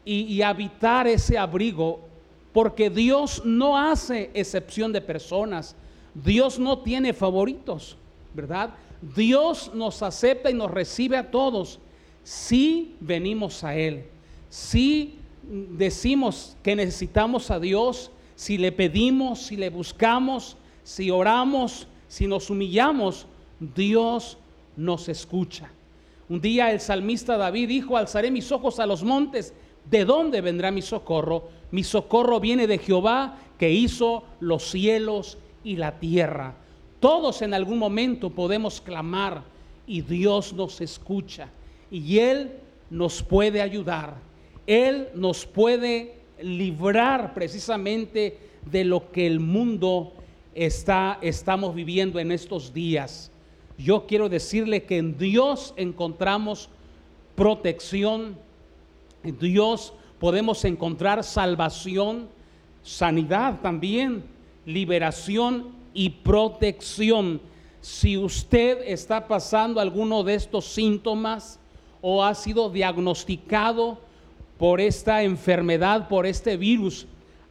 y, 0.02 0.40
habitar 0.40 1.06
ese 1.06 1.36
abrigo 1.36 2.08
porque 2.52 2.90
Dios 2.90 3.42
no 3.44 3.76
hace 3.76 4.30
excepción 4.34 4.92
de 4.92 5.00
personas. 5.00 5.76
Dios 6.14 6.58
no 6.58 6.80
tiene 6.80 7.12
favoritos, 7.12 7.96
¿verdad? 8.34 8.70
Dios 9.16 9.70
nos 9.74 10.02
acepta 10.02 10.50
y 10.50 10.54
nos 10.54 10.70
recibe 10.70 11.16
a 11.16 11.30
todos 11.30 11.78
si 12.22 12.94
venimos 13.00 13.64
a 13.64 13.74
Él. 13.76 14.04
Si 14.48 15.18
decimos 15.42 16.56
que 16.62 16.76
necesitamos 16.76 17.50
a 17.50 17.60
Dios, 17.60 18.10
si 18.34 18.58
le 18.58 18.72
pedimos, 18.72 19.42
si 19.42 19.56
le 19.56 19.70
buscamos, 19.70 20.56
si 20.82 21.10
oramos, 21.10 21.86
si 22.08 22.26
nos 22.26 22.50
humillamos, 22.50 23.26
Dios 23.60 24.38
nos 24.76 25.08
escucha. 25.08 25.70
Un 26.28 26.40
día 26.40 26.72
el 26.72 26.80
salmista 26.80 27.36
David 27.36 27.68
dijo, 27.68 27.96
alzaré 27.96 28.30
mis 28.30 28.50
ojos 28.52 28.78
a 28.80 28.86
los 28.86 29.02
montes, 29.02 29.52
¿de 29.90 30.04
dónde 30.04 30.40
vendrá 30.40 30.70
mi 30.70 30.82
socorro? 30.82 31.48
Mi 31.70 31.82
socorro 31.82 32.40
viene 32.40 32.66
de 32.66 32.78
Jehová 32.78 33.38
que 33.58 33.70
hizo 33.70 34.24
los 34.40 34.70
cielos 34.70 35.38
y 35.64 35.76
la 35.76 35.98
tierra. 35.98 36.54
Todos 37.00 37.42
en 37.42 37.54
algún 37.54 37.78
momento 37.78 38.30
podemos 38.30 38.80
clamar 38.80 39.42
y 39.86 40.02
Dios 40.02 40.52
nos 40.52 40.80
escucha 40.80 41.48
y 41.90 42.18
Él 42.18 42.52
nos 42.90 43.22
puede 43.22 43.60
ayudar. 43.62 44.16
Él 44.66 45.08
nos 45.14 45.46
puede 45.46 46.20
librar 46.40 47.34
precisamente 47.34 48.38
de 48.70 48.84
lo 48.84 49.10
que 49.10 49.26
el 49.26 49.40
mundo 49.40 50.12
está, 50.54 51.18
estamos 51.22 51.74
viviendo 51.74 52.18
en 52.18 52.32
estos 52.32 52.72
días. 52.72 53.30
Yo 53.78 54.06
quiero 54.06 54.28
decirle 54.28 54.84
que 54.84 54.98
en 54.98 55.16
Dios 55.16 55.72
encontramos 55.76 56.68
protección, 57.34 58.36
Dios 59.22 59.92
podemos 60.18 60.64
encontrar 60.64 61.24
salvación, 61.24 62.28
sanidad 62.82 63.60
también, 63.60 64.24
liberación 64.66 65.68
y 65.94 66.10
protección. 66.10 67.40
Si 67.80 68.16
usted 68.16 68.82
está 68.86 69.26
pasando 69.26 69.80
alguno 69.80 70.22
de 70.22 70.34
estos 70.34 70.66
síntomas 70.66 71.58
o 72.00 72.24
ha 72.24 72.34
sido 72.34 72.70
diagnosticado 72.70 73.98
por 74.58 74.80
esta 74.80 75.22
enfermedad, 75.22 76.08
por 76.08 76.26
este 76.26 76.56
virus, 76.56 77.06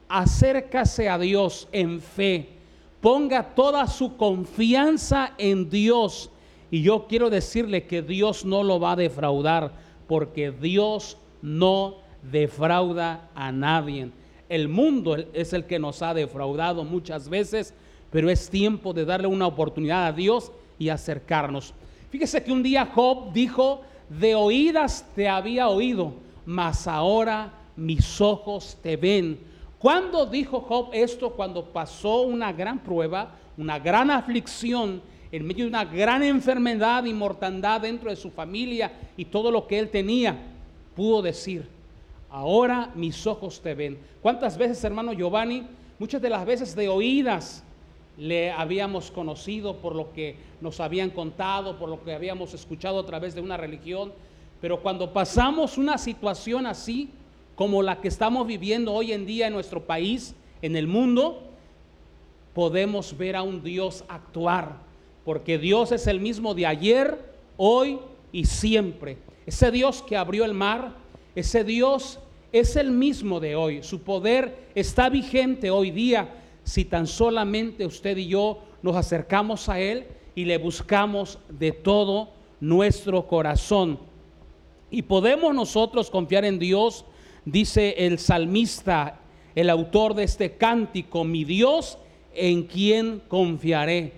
acércase 0.08 1.10
a 1.10 1.18
Dios 1.18 1.68
en 1.72 2.02
fe 2.02 2.60
ponga 3.02 3.56
toda 3.56 3.88
su 3.88 4.18
confianza 4.18 5.34
en 5.38 5.70
Dios. 5.70 6.30
Y 6.72 6.82
yo 6.82 7.08
quiero 7.08 7.30
decirle 7.30 7.88
que 7.88 8.02
Dios 8.02 8.46
no 8.46 8.64
lo 8.64 8.80
va 8.80 8.94
a 8.94 8.98
defraudar, 8.98 9.72
porque 10.08 10.52
Dios 10.52 11.18
no 11.42 11.98
defrauda 12.32 13.30
a 13.36 13.52
nadie. 13.52 14.12
El 14.48 14.68
mundo 14.68 15.16
es 15.34 15.54
el 15.54 15.66
que 15.66 15.80
nos 15.80 16.02
ha 16.02 16.14
defraudado 16.14 16.84
muchas 16.84 17.30
veces, 17.30 17.74
pero 18.12 18.30
es 18.30 18.50
tiempo 18.50 18.94
de 18.94 19.06
darle 19.06 19.28
una 19.28 19.48
oportunidad 19.48 20.08
a 20.08 20.12
Dios 20.12 20.52
y 20.78 20.90
acercarnos. 20.90 21.74
Fíjese 22.10 22.44
que 22.44 22.52
un 22.52 22.64
día 22.64 22.88
Job 22.88 23.32
dijo, 23.34 23.82
de 24.10 24.34
oídas 24.34 25.08
te 25.16 25.30
había 25.30 25.70
oído, 25.70 26.14
mas 26.46 26.88
ahora 26.88 27.54
mis 27.76 28.20
ojos 28.20 28.78
te 28.82 28.98
ven. 28.98 29.40
¿Cuándo 29.78 30.26
dijo 30.26 30.62
Job 30.62 30.90
esto? 30.94 31.32
Cuando 31.32 31.64
pasó 31.66 32.24
una 32.24 32.52
gran 32.52 32.80
prueba, 32.80 33.36
una 33.58 33.78
gran 33.78 34.10
aflicción, 34.10 35.02
en 35.32 35.46
medio 35.46 35.66
de 35.66 35.70
una 35.70 35.86
gran 35.86 36.24
enfermedad 36.24 37.06
y 37.06 37.14
mortandad 37.14 37.82
dentro 37.82 38.10
de 38.10 38.16
su 38.16 38.32
familia 38.32 38.92
y 39.16 39.26
todo 39.26 39.52
lo 39.52 39.68
que 39.68 39.78
él 39.78 39.90
tenía, 39.90 40.49
pudo 41.00 41.22
decir, 41.22 41.66
ahora 42.30 42.92
mis 42.94 43.26
ojos 43.26 43.62
te 43.62 43.74
ven. 43.74 43.98
¿Cuántas 44.22 44.58
veces, 44.58 44.84
hermano 44.84 45.14
Giovanni? 45.14 45.66
Muchas 45.98 46.22
de 46.22 46.30
las 46.30 46.46
veces 46.46 46.76
de 46.76 46.90
oídas 46.90 47.64
le 48.18 48.52
habíamos 48.52 49.10
conocido, 49.10 49.78
por 49.78 49.96
lo 49.96 50.12
que 50.12 50.36
nos 50.60 50.82
habían 50.82 51.10
contado, 51.12 51.80
por 51.80 51.88
lo 51.88 52.04
que 52.04 52.14
habíamos 52.14 52.54
escuchado 52.54 53.00
a 53.00 53.06
través 53.06 53.34
de 53.34 53.40
una 53.40 53.56
religión. 53.56 54.12
Pero 54.60 54.82
cuando 54.82 55.14
pasamos 55.14 55.78
una 55.78 55.98
situación 55.98 56.66
así, 56.68 57.12
como 57.56 57.82
la 57.82 58.02
que 58.02 58.10
estamos 58.10 58.46
viviendo 58.46 58.92
hoy 58.92 59.14
en 59.14 59.26
día 59.26 59.48
en 59.48 59.54
nuestro 59.54 59.86
país, 59.86 60.36
en 60.62 60.76
el 60.76 60.86
mundo, 60.86 61.44
podemos 62.54 63.18
ver 63.18 63.38
a 63.38 63.42
un 63.42 63.64
Dios 63.64 64.04
actuar, 64.10 64.76
porque 65.24 65.58
Dios 65.58 65.94
es 65.94 66.08
el 66.08 66.20
mismo 66.20 66.54
de 66.56 66.66
ayer, 66.66 67.18
hoy 67.56 68.00
y 68.34 68.44
siempre. 68.44 69.29
Ese 69.50 69.72
Dios 69.72 70.04
que 70.04 70.16
abrió 70.16 70.46
el 70.46 70.54
mar, 70.54 70.94
ese 71.34 71.64
Dios 71.64 72.20
es 72.52 72.76
el 72.76 72.92
mismo 72.92 73.40
de 73.40 73.56
hoy. 73.56 73.82
Su 73.82 74.02
poder 74.04 74.68
está 74.76 75.10
vigente 75.10 75.72
hoy 75.72 75.90
día 75.90 76.36
si 76.64 76.86
tan 76.86 77.08
solamente 77.08 77.84
usted 77.84 78.16
y 78.18 78.28
yo 78.28 78.60
nos 78.84 78.96
acercamos 78.96 79.68
a 79.68 79.80
Él 79.80 80.06
y 80.36 80.46
le 80.46 80.60
buscamos 80.60 81.40
de 81.50 81.72
todo 81.72 82.30
nuestro 82.60 83.26
corazón. 83.26 83.98
Y 84.92 85.02
podemos 85.02 85.56
nosotros 85.56 86.12
confiar 86.12 86.46
en 86.46 86.60
Dios, 86.60 87.04
dice 87.44 87.96
el 88.06 88.20
salmista, 88.20 89.20
el 89.56 89.72
autor 89.72 90.14
de 90.14 90.26
este 90.26 90.58
cántico, 90.58 91.24
mi 91.24 91.44
Dios 91.44 91.98
en 92.36 92.68
quien 92.68 93.20
confiaré. 93.28 94.14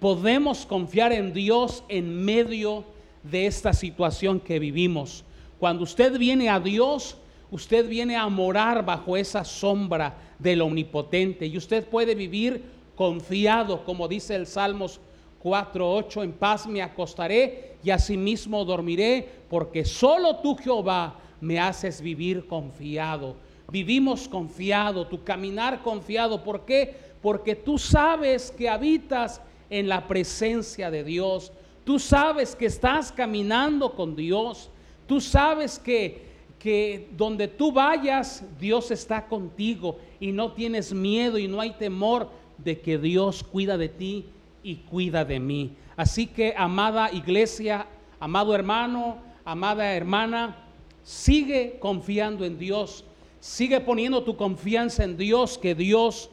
Podemos 0.00 0.66
confiar 0.66 1.12
en 1.12 1.32
Dios 1.32 1.84
en 1.88 2.24
medio 2.24 2.90
de 3.22 3.46
esta 3.46 3.72
situación 3.72 4.40
que 4.40 4.58
vivimos. 4.58 5.24
Cuando 5.58 5.84
usted 5.84 6.18
viene 6.18 6.48
a 6.48 6.58
Dios, 6.58 7.16
usted 7.50 7.88
viene 7.88 8.16
a 8.16 8.28
morar 8.28 8.84
bajo 8.84 9.16
esa 9.16 9.44
sombra 9.44 10.16
del 10.38 10.62
omnipotente 10.62 11.46
y 11.46 11.56
usted 11.56 11.86
puede 11.86 12.14
vivir 12.14 12.64
confiado, 12.96 13.84
como 13.84 14.08
dice 14.08 14.34
el 14.34 14.46
Salmos 14.46 15.00
4:8, 15.42 16.22
en 16.22 16.32
paz 16.32 16.66
me 16.66 16.82
acostaré 16.82 17.76
y 17.82 17.90
asimismo 17.90 18.64
dormiré, 18.64 19.28
porque 19.48 19.84
solo 19.84 20.36
tú 20.36 20.56
Jehová 20.56 21.16
me 21.40 21.58
haces 21.58 22.00
vivir 22.00 22.46
confiado. 22.46 23.36
Vivimos 23.70 24.28
confiado, 24.28 25.06
tu 25.06 25.24
caminar 25.24 25.82
confiado, 25.82 26.44
¿por 26.44 26.64
qué? 26.64 26.94
Porque 27.20 27.54
tú 27.54 27.78
sabes 27.78 28.50
que 28.50 28.68
habitas 28.68 29.40
en 29.70 29.88
la 29.88 30.06
presencia 30.06 30.90
de 30.90 31.02
Dios. 31.02 31.52
Tú 31.84 31.98
sabes 31.98 32.54
que 32.54 32.66
estás 32.66 33.10
caminando 33.10 33.92
con 33.92 34.14
Dios. 34.16 34.70
Tú 35.06 35.20
sabes 35.20 35.78
que 35.78 36.32
que 36.62 37.08
donde 37.16 37.48
tú 37.48 37.72
vayas, 37.72 38.44
Dios 38.60 38.92
está 38.92 39.26
contigo 39.26 39.98
y 40.20 40.30
no 40.30 40.52
tienes 40.52 40.92
miedo 40.94 41.36
y 41.36 41.48
no 41.48 41.60
hay 41.60 41.72
temor 41.72 42.30
de 42.56 42.80
que 42.80 42.98
Dios 42.98 43.42
cuida 43.42 43.76
de 43.76 43.88
ti 43.88 44.26
y 44.62 44.76
cuida 44.76 45.24
de 45.24 45.40
mí. 45.40 45.72
Así 45.96 46.28
que, 46.28 46.54
amada 46.56 47.10
iglesia, 47.12 47.88
amado 48.20 48.54
hermano, 48.54 49.18
amada 49.44 49.92
hermana, 49.92 50.56
sigue 51.02 51.78
confiando 51.80 52.44
en 52.44 52.56
Dios, 52.60 53.04
sigue 53.40 53.80
poniendo 53.80 54.22
tu 54.22 54.36
confianza 54.36 55.02
en 55.02 55.16
Dios, 55.16 55.58
que 55.58 55.74
Dios 55.74 56.30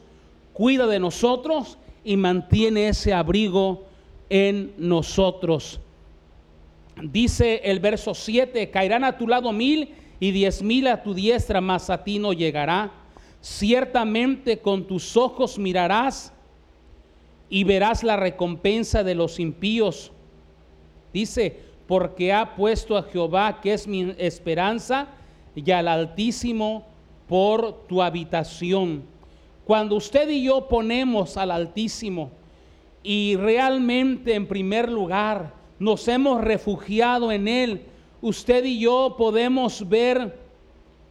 cuida 0.52 0.86
de 0.86 1.00
nosotros 1.00 1.76
y 2.04 2.16
mantiene 2.16 2.86
ese 2.86 3.12
abrigo 3.12 3.84
en 4.30 4.72
nosotros. 4.78 5.80
Dice 7.02 7.60
el 7.64 7.80
verso 7.80 8.14
7, 8.14 8.70
caerán 8.70 9.04
a 9.04 9.18
tu 9.18 9.26
lado 9.28 9.52
mil 9.52 9.94
y 10.18 10.30
diez 10.30 10.62
mil 10.62 10.86
a 10.86 11.02
tu 11.02 11.12
diestra, 11.12 11.60
mas 11.60 11.90
a 11.90 12.02
ti 12.04 12.18
no 12.18 12.32
llegará. 12.32 12.92
Ciertamente 13.40 14.58
con 14.58 14.86
tus 14.86 15.16
ojos 15.16 15.58
mirarás 15.58 16.32
y 17.48 17.64
verás 17.64 18.04
la 18.04 18.16
recompensa 18.16 19.02
de 19.02 19.14
los 19.14 19.40
impíos. 19.40 20.12
Dice, 21.12 21.58
porque 21.86 22.32
ha 22.32 22.54
puesto 22.54 22.96
a 22.96 23.02
Jehová, 23.02 23.60
que 23.60 23.72
es 23.72 23.88
mi 23.88 24.14
esperanza, 24.18 25.08
y 25.56 25.68
al 25.72 25.88
Altísimo 25.88 26.86
por 27.26 27.86
tu 27.88 28.00
habitación. 28.00 29.02
Cuando 29.64 29.96
usted 29.96 30.28
y 30.28 30.44
yo 30.44 30.68
ponemos 30.68 31.36
al 31.36 31.50
Altísimo 31.50 32.30
y 33.02 33.36
realmente 33.36 34.34
en 34.34 34.46
primer 34.46 34.90
lugar 34.90 35.54
nos 35.78 36.06
hemos 36.08 36.40
refugiado 36.40 37.32
en 37.32 37.48
Él, 37.48 37.82
usted 38.20 38.64
y 38.64 38.80
yo 38.80 39.14
podemos 39.16 39.88
ver 39.88 40.38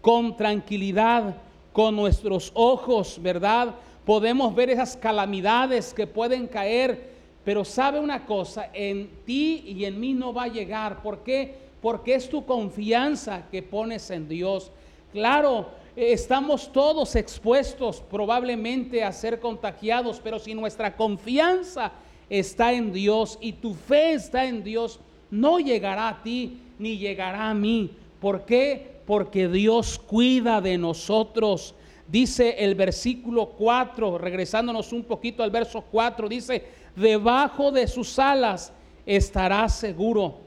con 0.02 0.38
tranquilidad, 0.38 1.36
con 1.74 1.96
nuestros 1.96 2.52
ojos, 2.54 3.20
¿verdad? 3.22 3.76
Podemos 4.06 4.54
ver 4.56 4.70
esas 4.70 4.96
calamidades 4.96 5.94
que 5.94 6.08
pueden 6.08 6.48
caer, 6.48 7.10
pero 7.44 7.66
sabe 7.66 8.00
una 8.00 8.26
cosa, 8.26 8.70
en 8.74 9.10
ti 9.26 9.64
y 9.66 9.86
en 9.86 10.00
mí 10.00 10.14
no 10.14 10.34
va 10.34 10.44
a 10.44 10.48
llegar. 10.50 11.02
¿Por 11.02 11.20
qué? 11.24 11.56
Porque 11.82 12.14
es 12.14 12.30
tu 12.30 12.46
confianza 12.46 13.48
que 13.50 13.64
pones 13.64 14.10
en 14.12 14.28
Dios. 14.28 14.72
Claro, 15.12 15.70
estamos 16.00 16.72
todos 16.72 17.16
expuestos 17.18 18.02
probablemente 18.10 19.04
a 19.04 19.12
ser 19.12 19.42
contagiados, 19.42 20.22
pero 20.24 20.40
si 20.40 20.54
nuestra 20.54 20.96
confianza 20.96 21.92
está 22.30 22.72
en 22.72 22.94
Dios 22.94 23.38
y 23.42 23.54
tu 23.54 23.74
fe 23.74 24.14
está 24.14 24.46
en 24.46 24.64
Dios, 24.64 25.02
no 25.30 25.60
llegará 25.60 26.08
a 26.08 26.24
ti 26.24 26.62
ni 26.80 26.98
llegará 26.98 27.50
a 27.50 27.54
mí. 27.54 27.92
¿Por 28.22 28.46
qué? 28.46 29.02
Porque 29.06 29.50
Dios 29.50 30.00
cuida 30.00 30.62
de 30.62 30.78
nosotros. 30.78 31.76
Dice 32.08 32.56
el 32.60 32.76
versículo 32.76 33.50
4, 33.50 34.18
regresándonos 34.18 34.94
un 34.94 35.04
poquito 35.04 35.44
al 35.44 35.52
verso 35.52 35.84
4, 35.92 36.30
dice, 36.30 36.66
debajo 36.96 37.72
de 37.72 37.88
sus 37.88 38.18
alas 38.18 38.72
estará 39.06 39.68
seguro. 39.68 40.38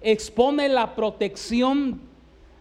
Expone 0.00 0.70
la 0.70 0.94
protección 0.94 2.00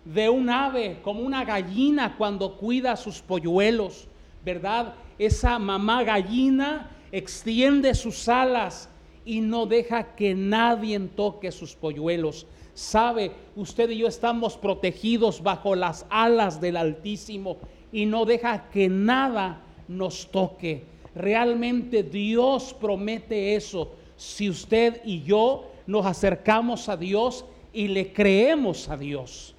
de 0.06 0.30
un 0.30 0.50
ave, 0.50 1.00
como 1.04 1.22
una 1.22 1.46
gallina 1.46 2.16
cuando 2.18 2.58
cuida 2.58 2.94
a 2.94 2.98
sus 2.98 3.22
polluelos, 3.22 4.08
¿verdad? 4.44 4.96
Esa 5.20 5.60
mamá 5.60 6.04
gallina 6.04 6.90
extiende 7.12 7.94
sus 7.94 8.28
alas 8.28 8.90
y 9.26 9.42
no 9.42 9.66
deja 9.66 10.16
que 10.16 10.34
nadie 10.34 11.00
toque 11.00 11.52
sus 11.52 11.76
polluelos. 11.76 12.48
Sabe, 12.74 13.32
usted 13.56 13.90
y 13.90 14.00
yo 14.00 14.08
estamos 14.08 14.58
protegidos 14.58 15.44
bajo 15.44 15.76
las 15.76 16.06
alas 16.10 16.60
del 16.60 16.78
Altísimo 16.78 17.58
y 17.92 18.06
no 18.06 18.26
deja 18.26 18.70
que 18.70 18.90
nada 18.90 19.62
nos 19.88 20.32
toque. 20.32 20.86
Realmente 21.14 22.02
Dios 22.02 22.74
promete 22.80 23.56
eso. 23.56 23.92
Si 24.16 24.50
usted 24.50 25.02
y 25.04 25.22
yo 25.24 25.68
nos 25.86 26.06
acercamos 26.06 26.88
a 26.90 26.96
Dios 26.96 27.46
y 27.74 27.90
le 27.90 28.14
creemos 28.14 28.90
a 28.90 28.98
Dios. 28.98 29.51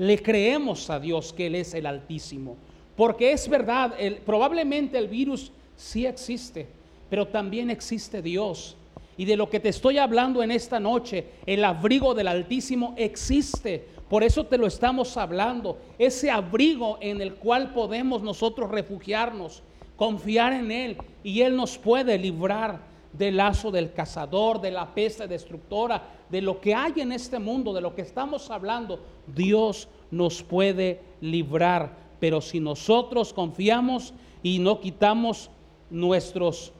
Le 0.00 0.22
creemos 0.22 0.88
a 0.88 0.98
Dios 0.98 1.30
que 1.34 1.48
Él 1.48 1.56
es 1.56 1.74
el 1.74 1.84
Altísimo. 1.84 2.56
Porque 2.96 3.32
es 3.32 3.46
verdad, 3.50 3.94
probablemente 4.24 4.96
el 4.96 5.08
virus 5.08 5.52
sí 5.76 6.06
existe, 6.06 6.66
pero 7.10 7.28
también 7.28 7.68
existe 7.68 8.22
Dios. 8.22 8.78
Y 9.18 9.26
de 9.26 9.36
lo 9.36 9.50
que 9.50 9.60
te 9.60 9.68
estoy 9.68 9.98
hablando 9.98 10.42
en 10.42 10.52
esta 10.52 10.80
noche, 10.80 11.26
el 11.44 11.62
abrigo 11.62 12.14
del 12.14 12.28
Altísimo 12.28 12.94
existe. 12.96 13.88
Por 14.08 14.24
eso 14.24 14.46
te 14.46 14.56
lo 14.56 14.66
estamos 14.66 15.18
hablando. 15.18 15.76
Ese 15.98 16.30
abrigo 16.30 16.96
en 17.02 17.20
el 17.20 17.34
cual 17.34 17.74
podemos 17.74 18.22
nosotros 18.22 18.70
refugiarnos, 18.70 19.62
confiar 19.96 20.54
en 20.54 20.72
Él. 20.72 20.96
Y 21.22 21.42
Él 21.42 21.54
nos 21.54 21.76
puede 21.76 22.16
librar 22.16 22.80
del 23.12 23.36
lazo 23.36 23.70
del 23.70 23.92
cazador, 23.92 24.60
de 24.60 24.70
la 24.70 24.94
peste 24.94 25.26
destructora, 25.26 26.02
de 26.28 26.40
lo 26.40 26.60
que 26.60 26.74
hay 26.74 26.94
en 26.96 27.12
este 27.12 27.38
mundo, 27.38 27.72
de 27.72 27.80
lo 27.80 27.94
que 27.94 28.02
estamos 28.02 28.50
hablando. 28.50 29.00
Dios 29.26 29.88
nos 30.10 30.42
puede 30.42 31.00
librar. 31.20 31.96
Pero 32.20 32.40
si 32.40 32.60
nosotros 32.60 33.32
confiamos 33.32 34.14
y 34.42 34.58
no 34.58 34.80
quitamos 34.80 35.50
nuestros 35.90 36.72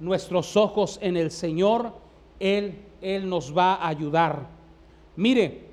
nuestros 0.00 0.56
ojos 0.56 0.98
en 1.02 1.16
el 1.16 1.30
Señor, 1.30 1.92
Él, 2.38 2.78
Él 3.00 3.28
nos 3.28 3.56
va 3.56 3.74
a 3.74 3.88
ayudar. 3.88 4.46
Mire, 5.16 5.68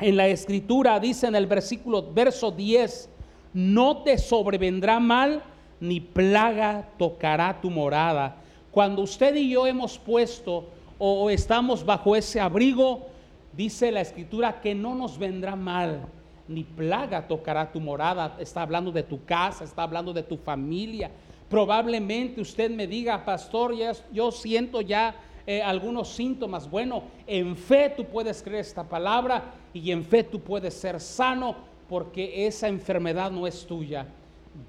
en 0.00 0.16
la 0.16 0.28
escritura 0.28 0.98
dice 0.98 1.26
en 1.26 1.36
el 1.36 1.46
versículo, 1.46 2.12
verso 2.12 2.50
10, 2.50 3.08
no 3.52 3.98
te 3.98 4.18
sobrevendrá 4.18 4.98
mal, 4.98 5.42
ni 5.80 6.00
plaga 6.00 6.88
tocará 6.98 7.60
tu 7.60 7.70
morada. 7.70 8.36
Cuando 8.74 9.02
usted 9.02 9.34
y 9.36 9.50
yo 9.50 9.66
hemos 9.66 9.96
puesto 9.96 10.66
o 10.98 11.30
estamos 11.30 11.86
bajo 11.86 12.14
ese 12.14 12.40
abrigo, 12.40 13.06
dice 13.52 13.90
la 13.90 14.02
escritura 14.02 14.60
que 14.60 14.74
no 14.74 14.94
nos 14.94 15.16
vendrá 15.16 15.56
mal, 15.56 16.02
ni 16.46 16.64
plaga 16.64 17.26
tocará 17.26 17.72
tu 17.72 17.80
morada. 17.80 18.36
Está 18.38 18.62
hablando 18.62 18.92
de 18.92 19.02
tu 19.02 19.24
casa, 19.24 19.64
está 19.64 19.84
hablando 19.84 20.12
de 20.12 20.22
tu 20.22 20.36
familia, 20.36 21.10
Probablemente 21.48 22.40
usted 22.40 22.70
me 22.70 22.86
diga, 22.86 23.24
pastor, 23.24 23.76
ya, 23.76 23.92
yo 24.12 24.32
siento 24.32 24.80
ya 24.80 25.14
eh, 25.46 25.62
algunos 25.62 26.08
síntomas. 26.08 26.68
Bueno, 26.68 27.04
en 27.26 27.56
fe 27.56 27.92
tú 27.96 28.04
puedes 28.04 28.42
creer 28.42 28.60
esta 28.60 28.82
palabra 28.82 29.54
y 29.72 29.90
en 29.90 30.04
fe 30.04 30.24
tú 30.24 30.40
puedes 30.40 30.74
ser 30.74 31.00
sano 31.00 31.54
porque 31.88 32.46
esa 32.46 32.68
enfermedad 32.68 33.30
no 33.30 33.46
es 33.46 33.66
tuya. 33.66 34.06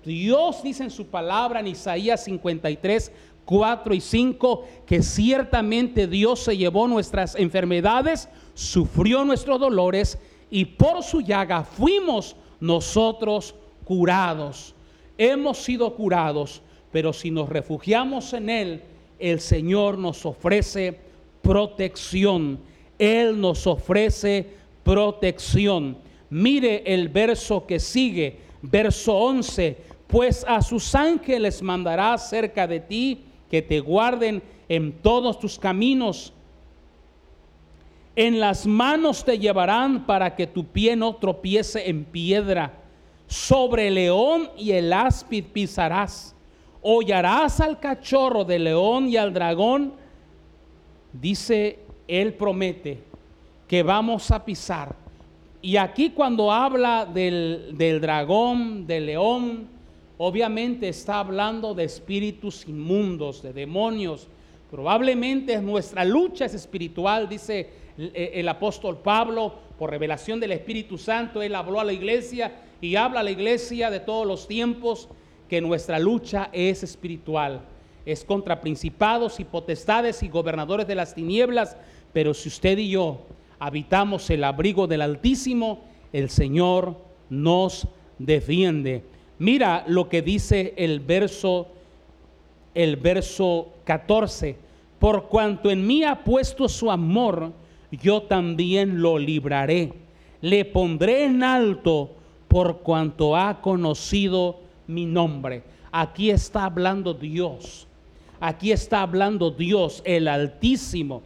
Dios 0.04 0.64
dice 0.64 0.84
en 0.84 0.92
su 0.92 1.08
palabra 1.08 1.60
en 1.60 1.68
Isaías 1.68 2.24
53, 2.24 3.12
4 3.46 3.94
y 3.94 4.02
5, 4.02 4.68
que 4.86 5.02
ciertamente 5.02 6.08
Dios 6.08 6.40
se 6.42 6.58
llevó 6.58 6.88
nuestras 6.88 7.36
enfermedades, 7.36 8.28
sufrió 8.54 9.24
nuestros 9.24 9.60
dolores 9.60 10.18
y 10.50 10.66
por 10.66 11.04
su 11.04 11.22
llaga 11.22 11.64
fuimos 11.64 12.36
nosotros 12.60 13.56
curados. 13.84 14.74
Hemos 15.18 15.60
sido 15.60 15.96
curados, 15.96 16.62
pero 16.92 17.14
si 17.14 17.32
nos 17.32 17.50
refugiamos 17.50 18.34
en 18.34 18.50
Él, 18.50 18.84
el 19.20 19.40
Señor 19.40 19.98
nos 19.98 20.26
ofrece 20.26 21.00
protección. 21.42 22.60
Él 22.98 23.40
nos 23.40 23.68
ofrece 23.68 24.48
protección. 24.84 25.98
Mire 26.30 26.84
el 26.86 27.10
verso 27.10 27.66
que 27.66 27.80
sigue, 27.80 28.40
verso 28.62 29.16
11, 29.16 29.78
pues 30.08 30.46
a 30.48 30.62
sus 30.62 30.96
ángeles 30.96 31.62
mandará 31.62 32.18
cerca 32.18 32.68
de 32.68 32.80
ti 32.80 33.24
que 33.50 33.62
te 33.62 33.80
guarden 33.80 34.42
en 34.70 34.94
todos 34.94 35.40
tus 35.40 35.60
caminos. 35.60 36.34
En 38.16 38.40
las 38.40 38.66
manos 38.66 39.26
te 39.26 39.38
llevarán 39.38 40.06
para 40.06 40.36
que 40.36 40.48
tu 40.48 40.66
pie 40.66 40.96
no 40.96 41.16
tropiece 41.16 41.90
en 41.90 42.06
piedra. 42.06 42.74
Sobre 43.28 43.88
el 43.88 43.96
león 43.96 44.50
y 44.58 44.72
el 44.72 44.94
áspid 44.94 45.46
pisarás. 45.46 46.36
Hollarás 46.82 47.60
al 47.60 47.80
cachorro 47.80 48.46
del 48.46 48.66
león 48.66 49.10
y 49.10 49.18
al 49.18 49.34
dragón. 49.34 49.94
Dice, 51.12 51.80
él 52.08 52.34
promete 52.34 53.04
que 53.68 53.84
vamos 53.84 54.32
a 54.32 54.46
pisar. 54.46 54.96
Y 55.62 55.78
aquí 55.78 56.12
cuando 56.12 56.52
habla 56.52 57.06
del, 57.06 57.72
del 57.74 58.00
dragón, 58.00 58.86
del 58.86 59.08
león, 59.08 59.75
obviamente 60.18 60.90
está 60.90 61.20
hablando 61.20 61.74
de 61.74 61.84
espíritus 61.84 62.68
inmundos, 62.68 63.42
de 63.42 63.54
demonios. 63.54 64.28
Probablemente 64.72 65.62
nuestra 65.62 66.04
lucha 66.04 66.46
es 66.46 66.54
espiritual, 66.54 67.30
dice 67.30 67.70
el, 67.98 68.48
apóstol 68.50 68.98
Pablo, 68.98 69.54
por 69.78 69.90
revelación 69.90 70.40
del 70.40 70.52
Espíritu 70.52 70.98
Santo, 70.98 71.42
él 71.42 71.56
habló 71.56 71.80
a 71.80 71.84
la 71.84 71.94
iglesia 71.94 72.54
y 72.82 72.96
habla 72.96 73.22
a 73.22 73.24
la 73.24 73.32
iglesia 73.32 73.90
de 73.90 74.00
todos 74.00 74.26
los 74.26 74.48
tiempos 74.48 75.10
que 75.50 75.62
nuestra 75.62 76.00
lucha 76.00 76.50
es 76.52 76.84
espiritual. 76.84 77.62
Es 78.06 78.24
contra 78.24 78.62
principados 78.62 79.40
y 79.40 79.46
potestades 79.46 80.24
y 80.24 80.30
gobernadores 80.30 80.88
de 80.88 80.96
las 80.96 81.16
tinieblas, 81.16 81.78
pero 82.14 82.34
si 82.34 82.50
usted 82.50 82.78
y 82.78 82.90
yo 82.90 83.26
habitamos 83.60 84.30
el 84.30 84.44
abrigo 84.44 84.88
del 84.88 85.02
Altísimo, 85.02 85.84
el 86.14 86.30
Señor 86.30 86.98
nos 87.30 87.88
defiende. 88.20 89.04
Mira 89.40 89.84
lo 89.88 90.08
que 90.10 90.22
dice 90.22 90.74
el 90.78 91.00
verso 91.00 91.68
el 92.76 92.98
verso 92.98 93.70
14, 93.86 94.58
por 95.00 95.30
cuanto 95.30 95.72
en 95.72 95.88
mí 95.88 96.04
ha 96.04 96.24
puesto 96.24 96.68
su 96.68 96.92
amor, 96.92 97.54
yo 97.90 98.24
también 98.24 99.02
lo 99.02 99.18
libraré. 99.18 99.94
Le 100.42 100.66
pondré 100.66 101.24
en 101.24 101.42
alto 101.42 102.12
por 102.50 102.80
cuanto 102.80 103.36
ha 103.36 103.62
conocido 103.62 104.60
mi 104.88 105.06
nombre. 105.06 105.64
Aquí 105.92 106.30
está 106.30 106.66
hablando 106.66 107.14
Dios. 107.14 107.88
Aquí 108.42 108.74
está 108.74 109.02
hablando 109.02 109.50
Dios, 109.50 110.02
el 110.06 110.28
Altísimo. 110.28 111.24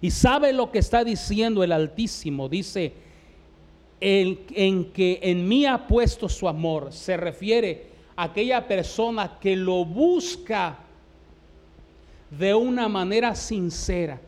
Y 0.00 0.10
sabe 0.10 0.52
lo 0.52 0.72
que 0.72 0.80
está 0.80 1.04
diciendo 1.04 1.62
el 1.62 1.70
Altísimo. 1.70 2.48
Dice, 2.48 2.92
en 4.02 4.92
que 4.92 5.20
en 5.22 5.48
mí 5.48 5.64
ha 5.64 5.86
puesto 5.86 6.28
su 6.28 6.48
amor, 6.48 6.92
se 6.92 7.16
refiere 7.16 7.86
a 8.16 8.24
aquella 8.24 8.66
persona 8.66 9.38
que 9.40 9.54
lo 9.54 9.84
busca 9.84 10.78
de 12.30 12.52
una 12.52 12.88
manera 12.88 13.34
sincera. 13.34 14.20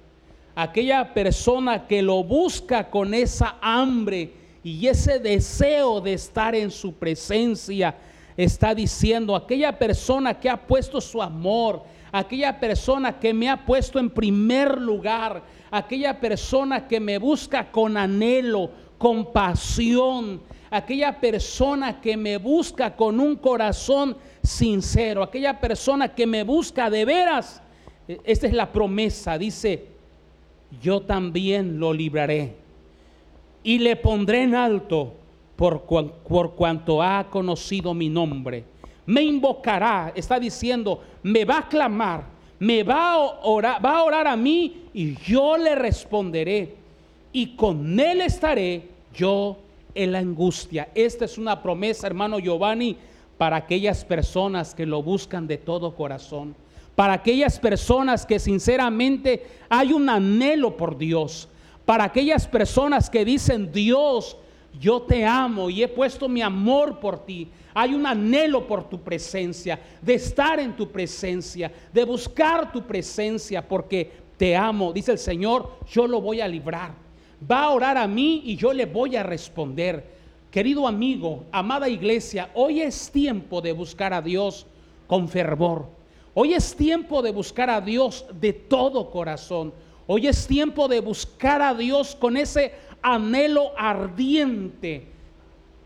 Aquella 0.54 1.12
persona 1.12 1.86
que 1.88 2.02
lo 2.02 2.22
busca 2.22 2.88
con 2.88 3.12
esa 3.14 3.56
hambre 3.60 4.32
y 4.62 4.86
ese 4.86 5.18
deseo 5.18 6.00
de 6.00 6.12
estar 6.12 6.54
en 6.54 6.70
su 6.70 6.94
presencia, 6.94 7.96
está 8.36 8.74
diciendo, 8.74 9.36
aquella 9.36 9.78
persona 9.78 10.38
que 10.38 10.48
ha 10.48 10.56
puesto 10.56 11.00
su 11.00 11.20
amor, 11.20 11.82
aquella 12.10 12.58
persona 12.58 13.18
que 13.18 13.34
me 13.34 13.48
ha 13.48 13.64
puesto 13.64 13.98
en 13.98 14.10
primer 14.10 14.80
lugar, 14.80 15.42
aquella 15.70 16.18
persona 16.18 16.86
que 16.86 17.00
me 17.00 17.18
busca 17.18 17.70
con 17.70 17.96
anhelo, 17.96 18.70
con 19.04 19.34
pasión, 19.34 20.40
aquella 20.70 21.20
persona 21.20 22.00
que 22.00 22.16
me 22.16 22.38
busca 22.38 22.96
con 22.96 23.20
un 23.20 23.36
corazón 23.36 24.16
sincero, 24.42 25.22
aquella 25.22 25.60
persona 25.60 26.14
que 26.14 26.26
me 26.26 26.42
busca 26.42 26.88
de 26.88 27.04
veras. 27.04 27.60
E, 28.08 28.18
esta 28.24 28.46
es 28.46 28.54
la 28.54 28.72
promesa, 28.72 29.36
dice, 29.36 29.88
yo 30.80 31.02
también 31.02 31.78
lo 31.78 31.92
libraré 31.92 32.54
y 33.62 33.78
le 33.78 33.94
pondré 33.96 34.44
en 34.44 34.54
alto 34.54 35.12
por, 35.54 35.82
por 35.82 36.54
cuanto 36.54 37.02
ha 37.02 37.28
conocido 37.28 37.92
mi 37.92 38.08
nombre. 38.08 38.64
Me 39.04 39.20
invocará, 39.20 40.14
está 40.16 40.40
diciendo, 40.40 41.02
me 41.22 41.44
va 41.44 41.58
a 41.58 41.68
clamar, 41.68 42.24
me 42.58 42.82
va 42.82 43.12
a 43.12 43.18
orar, 43.18 43.84
va 43.84 43.98
a 43.98 44.02
orar 44.02 44.26
a 44.26 44.34
mí 44.34 44.84
y 44.94 45.14
yo 45.16 45.58
le 45.58 45.74
responderé. 45.74 46.82
Y 47.36 47.48
con 47.48 48.00
él 48.00 48.22
estaré 48.22 48.93
yo 49.14 49.56
en 49.94 50.12
la 50.12 50.18
angustia. 50.18 50.88
Esta 50.94 51.24
es 51.24 51.38
una 51.38 51.62
promesa, 51.62 52.06
hermano 52.06 52.38
Giovanni, 52.38 52.96
para 53.38 53.56
aquellas 53.56 54.04
personas 54.04 54.74
que 54.74 54.86
lo 54.86 55.02
buscan 55.02 55.46
de 55.46 55.56
todo 55.56 55.94
corazón. 55.94 56.54
Para 56.94 57.14
aquellas 57.14 57.58
personas 57.58 58.24
que 58.24 58.38
sinceramente 58.38 59.46
hay 59.68 59.92
un 59.92 60.08
anhelo 60.08 60.76
por 60.76 60.96
Dios. 60.96 61.48
Para 61.84 62.04
aquellas 62.04 62.46
personas 62.46 63.10
que 63.10 63.24
dicen, 63.24 63.72
Dios, 63.72 64.36
yo 64.78 65.02
te 65.02 65.24
amo 65.24 65.70
y 65.70 65.82
he 65.82 65.88
puesto 65.88 66.28
mi 66.28 66.42
amor 66.42 67.00
por 67.00 67.24
ti. 67.24 67.48
Hay 67.74 67.94
un 67.94 68.06
anhelo 68.06 68.66
por 68.66 68.88
tu 68.88 69.00
presencia, 69.00 69.80
de 70.00 70.14
estar 70.14 70.60
en 70.60 70.76
tu 70.76 70.90
presencia, 70.90 71.72
de 71.92 72.04
buscar 72.04 72.72
tu 72.72 72.82
presencia, 72.82 73.66
porque 73.66 74.12
te 74.36 74.56
amo. 74.56 74.92
Dice 74.92 75.12
el 75.12 75.18
Señor, 75.18 75.72
yo 75.90 76.06
lo 76.06 76.20
voy 76.20 76.40
a 76.40 76.48
librar. 76.48 77.03
Va 77.50 77.64
a 77.64 77.70
orar 77.70 77.98
a 77.98 78.06
mí 78.06 78.42
y 78.44 78.56
yo 78.56 78.72
le 78.72 78.86
voy 78.86 79.16
a 79.16 79.22
responder. 79.22 80.04
Querido 80.50 80.86
amigo, 80.86 81.44
amada 81.50 81.88
iglesia, 81.88 82.50
hoy 82.54 82.80
es 82.80 83.10
tiempo 83.10 83.60
de 83.60 83.72
buscar 83.72 84.14
a 84.14 84.22
Dios 84.22 84.66
con 85.06 85.28
fervor. 85.28 85.88
Hoy 86.32 86.54
es 86.54 86.74
tiempo 86.74 87.22
de 87.22 87.32
buscar 87.32 87.70
a 87.70 87.80
Dios 87.80 88.24
de 88.40 88.52
todo 88.52 89.10
corazón. 89.10 89.72
Hoy 90.06 90.26
es 90.26 90.46
tiempo 90.46 90.88
de 90.88 91.00
buscar 91.00 91.60
a 91.60 91.74
Dios 91.74 92.14
con 92.14 92.36
ese 92.36 92.72
anhelo 93.02 93.72
ardiente 93.76 95.06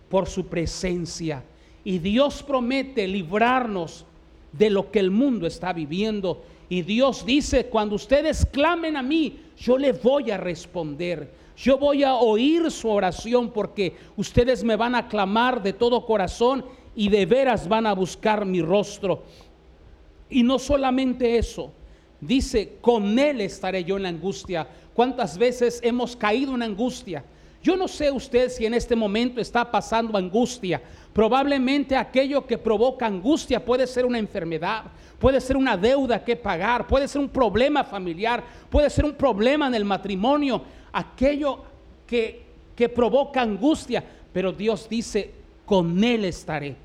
por 0.08 0.28
su 0.28 0.46
presencia. 0.46 1.42
Y 1.84 1.98
Dios 1.98 2.42
promete 2.42 3.06
librarnos 3.08 4.04
de 4.52 4.70
lo 4.70 4.90
que 4.90 5.00
el 5.00 5.10
mundo 5.10 5.46
está 5.46 5.72
viviendo. 5.72 6.42
Y 6.68 6.82
Dios 6.82 7.24
dice, 7.24 7.66
cuando 7.66 7.94
ustedes 7.94 8.46
clamen 8.46 8.96
a 8.96 9.02
mí, 9.02 9.40
yo 9.56 9.78
les 9.78 10.02
voy 10.02 10.30
a 10.30 10.36
responder. 10.36 11.30
Yo 11.58 11.76
voy 11.76 12.04
a 12.04 12.14
oír 12.14 12.70
su 12.70 12.88
oración 12.88 13.50
porque 13.50 13.96
ustedes 14.16 14.64
me 14.64 14.76
van 14.76 14.94
a 14.94 15.08
clamar 15.08 15.62
de 15.62 15.72
todo 15.72 16.06
corazón 16.06 16.64
y 16.94 17.08
de 17.08 17.26
veras 17.26 17.68
van 17.68 17.86
a 17.86 17.94
buscar 17.94 18.44
mi 18.44 18.62
rostro. 18.62 19.24
Y 20.30 20.42
no 20.42 20.58
solamente 20.58 21.36
eso, 21.36 21.72
dice, 22.20 22.78
con 22.80 23.18
Él 23.18 23.40
estaré 23.40 23.84
yo 23.84 23.96
en 23.96 24.04
la 24.04 24.08
angustia 24.10 24.68
¿Cuántas 24.98 25.38
veces 25.38 25.78
hemos 25.84 26.16
caído 26.16 26.56
en 26.56 26.62
angustia? 26.64 27.22
Yo 27.62 27.76
no 27.76 27.86
sé 27.86 28.10
usted 28.10 28.48
si 28.48 28.66
en 28.66 28.74
este 28.74 28.96
momento 28.96 29.40
está 29.40 29.70
pasando 29.70 30.18
angustia. 30.18 30.82
Probablemente 31.12 31.94
aquello 31.94 32.44
que 32.44 32.58
provoca 32.58 33.06
angustia 33.06 33.64
puede 33.64 33.86
ser 33.86 34.04
una 34.04 34.18
enfermedad, 34.18 34.86
puede 35.20 35.40
ser 35.40 35.56
una 35.56 35.76
deuda 35.76 36.24
que 36.24 36.34
pagar, 36.34 36.88
puede 36.88 37.06
ser 37.06 37.20
un 37.20 37.28
problema 37.28 37.84
familiar, 37.84 38.42
puede 38.68 38.90
ser 38.90 39.04
un 39.04 39.12
problema 39.14 39.68
en 39.68 39.76
el 39.76 39.84
matrimonio, 39.84 40.62
aquello 40.98 41.60
que, 42.06 42.42
que 42.76 42.88
provoca 42.88 43.42
angustia. 43.42 44.04
Pero 44.32 44.52
Dios 44.52 44.88
dice, 44.88 45.32
con 45.64 46.02
Él 46.02 46.24
estaré. 46.24 46.76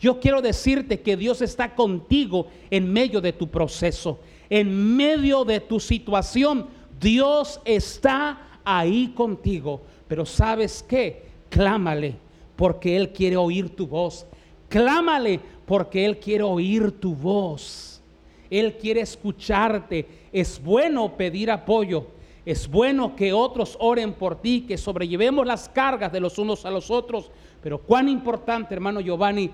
Yo 0.00 0.18
quiero 0.18 0.42
decirte 0.42 1.00
que 1.00 1.16
Dios 1.16 1.42
está 1.42 1.74
contigo 1.74 2.48
en 2.70 2.92
medio 2.92 3.20
de 3.20 3.32
tu 3.32 3.48
proceso, 3.48 4.18
en 4.50 4.96
medio 4.96 5.44
de 5.44 5.60
tu 5.60 5.78
situación 5.78 6.66
Dios 7.02 7.60
está 7.64 8.60
ahí 8.64 9.08
contigo, 9.08 9.82
pero 10.06 10.24
¿sabes 10.24 10.84
qué? 10.88 11.24
Clámale 11.50 12.14
porque 12.54 12.96
Él 12.96 13.10
quiere 13.10 13.36
oír 13.36 13.70
tu 13.70 13.88
voz. 13.88 14.24
Clámale 14.68 15.40
porque 15.66 16.06
Él 16.06 16.18
quiere 16.18 16.44
oír 16.44 16.92
tu 16.92 17.14
voz. 17.14 18.00
Él 18.48 18.76
quiere 18.76 19.00
escucharte. 19.00 20.06
Es 20.32 20.62
bueno 20.62 21.16
pedir 21.16 21.50
apoyo. 21.50 22.06
Es 22.44 22.68
bueno 22.68 23.14
que 23.14 23.32
otros 23.32 23.76
oren 23.80 24.14
por 24.14 24.40
ti, 24.40 24.62
que 24.66 24.76
sobrellevemos 24.76 25.46
las 25.46 25.68
cargas 25.68 26.12
de 26.12 26.20
los 26.20 26.38
unos 26.38 26.64
a 26.66 26.70
los 26.70 26.90
otros. 26.90 27.30
Pero 27.62 27.78
cuán 27.78 28.08
importante, 28.08 28.74
hermano 28.74 29.00
Giovanni, 29.00 29.50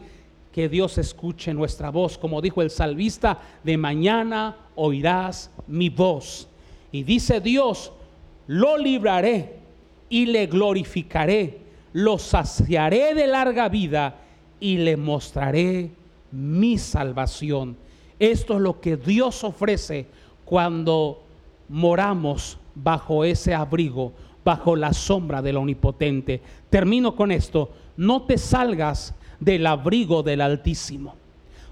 que 0.53 0.69
Dios 0.69 0.97
escuche 0.97 1.53
nuestra 1.53 1.91
voz, 1.91 2.17
como 2.17 2.41
dijo 2.41 2.63
el 2.63 2.71
salvista, 2.71 3.39
de 3.63 3.77
mañana 3.77 4.57
oirás 4.75 5.51
mi 5.67 5.91
voz. 5.91 6.49
Y 6.91 7.03
dice 7.03 7.41
Dios, 7.41 7.93
lo 8.47 8.79
libraré 8.79 9.57
y 10.09 10.27
le 10.27 10.47
glorificaré, 10.47 11.59
lo 11.93 12.19
saciaré 12.19 13.15
de 13.15 13.27
larga 13.27 13.69
vida 13.69 14.17
y 14.59 14.79
le 14.79 14.97
mostraré 14.97 15.91
mi 16.33 16.79
salvación. 16.79 17.77
Esto 18.19 18.55
es 18.55 18.61
lo 18.61 18.81
que 18.81 18.97
Dios 18.97 19.45
ofrece 19.45 20.07
cuando 20.45 21.23
moramos 21.69 22.59
bajo 22.83 23.25
ese 23.25 23.55
abrigo, 23.55 24.13
bajo 24.45 24.77
la 24.77 24.93
sombra 24.93 25.43
del 25.43 25.57
Omnipotente. 25.57 26.41
Termino 26.71 27.15
con 27.15 27.33
esto. 27.33 27.71
No 27.97 28.23
te 28.23 28.39
salgas 28.39 29.15
del 29.41 29.67
abrigo 29.67 30.23
del 30.23 30.41
Altísimo. 30.41 31.15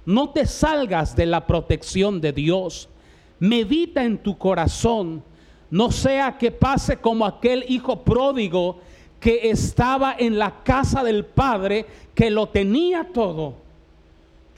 No 0.05 0.31
te 0.31 0.47
salgas 0.47 1.16
de 1.16 1.27
la 1.27 1.47
protección 1.47 2.21
de 2.21 2.33
Dios. 2.33 2.88
Medita 3.38 4.05
en 4.05 4.19
tu 4.19 4.38
corazón. 4.38 5.23
No 5.71 5.90
sea 5.90 6.38
que 6.38 6.51
pase 6.51 6.99
como 6.99 7.27
aquel 7.27 7.64
hijo 7.69 8.05
pródigo 8.05 8.79
que 9.19 9.51
estaba 9.51 10.14
en 10.19 10.38
la 10.38 10.62
casa 10.62 11.03
del 11.03 11.25
Padre, 11.25 11.87
que 12.14 12.31
lo 12.31 12.49
tenía 12.49 13.11
todo 13.12 13.65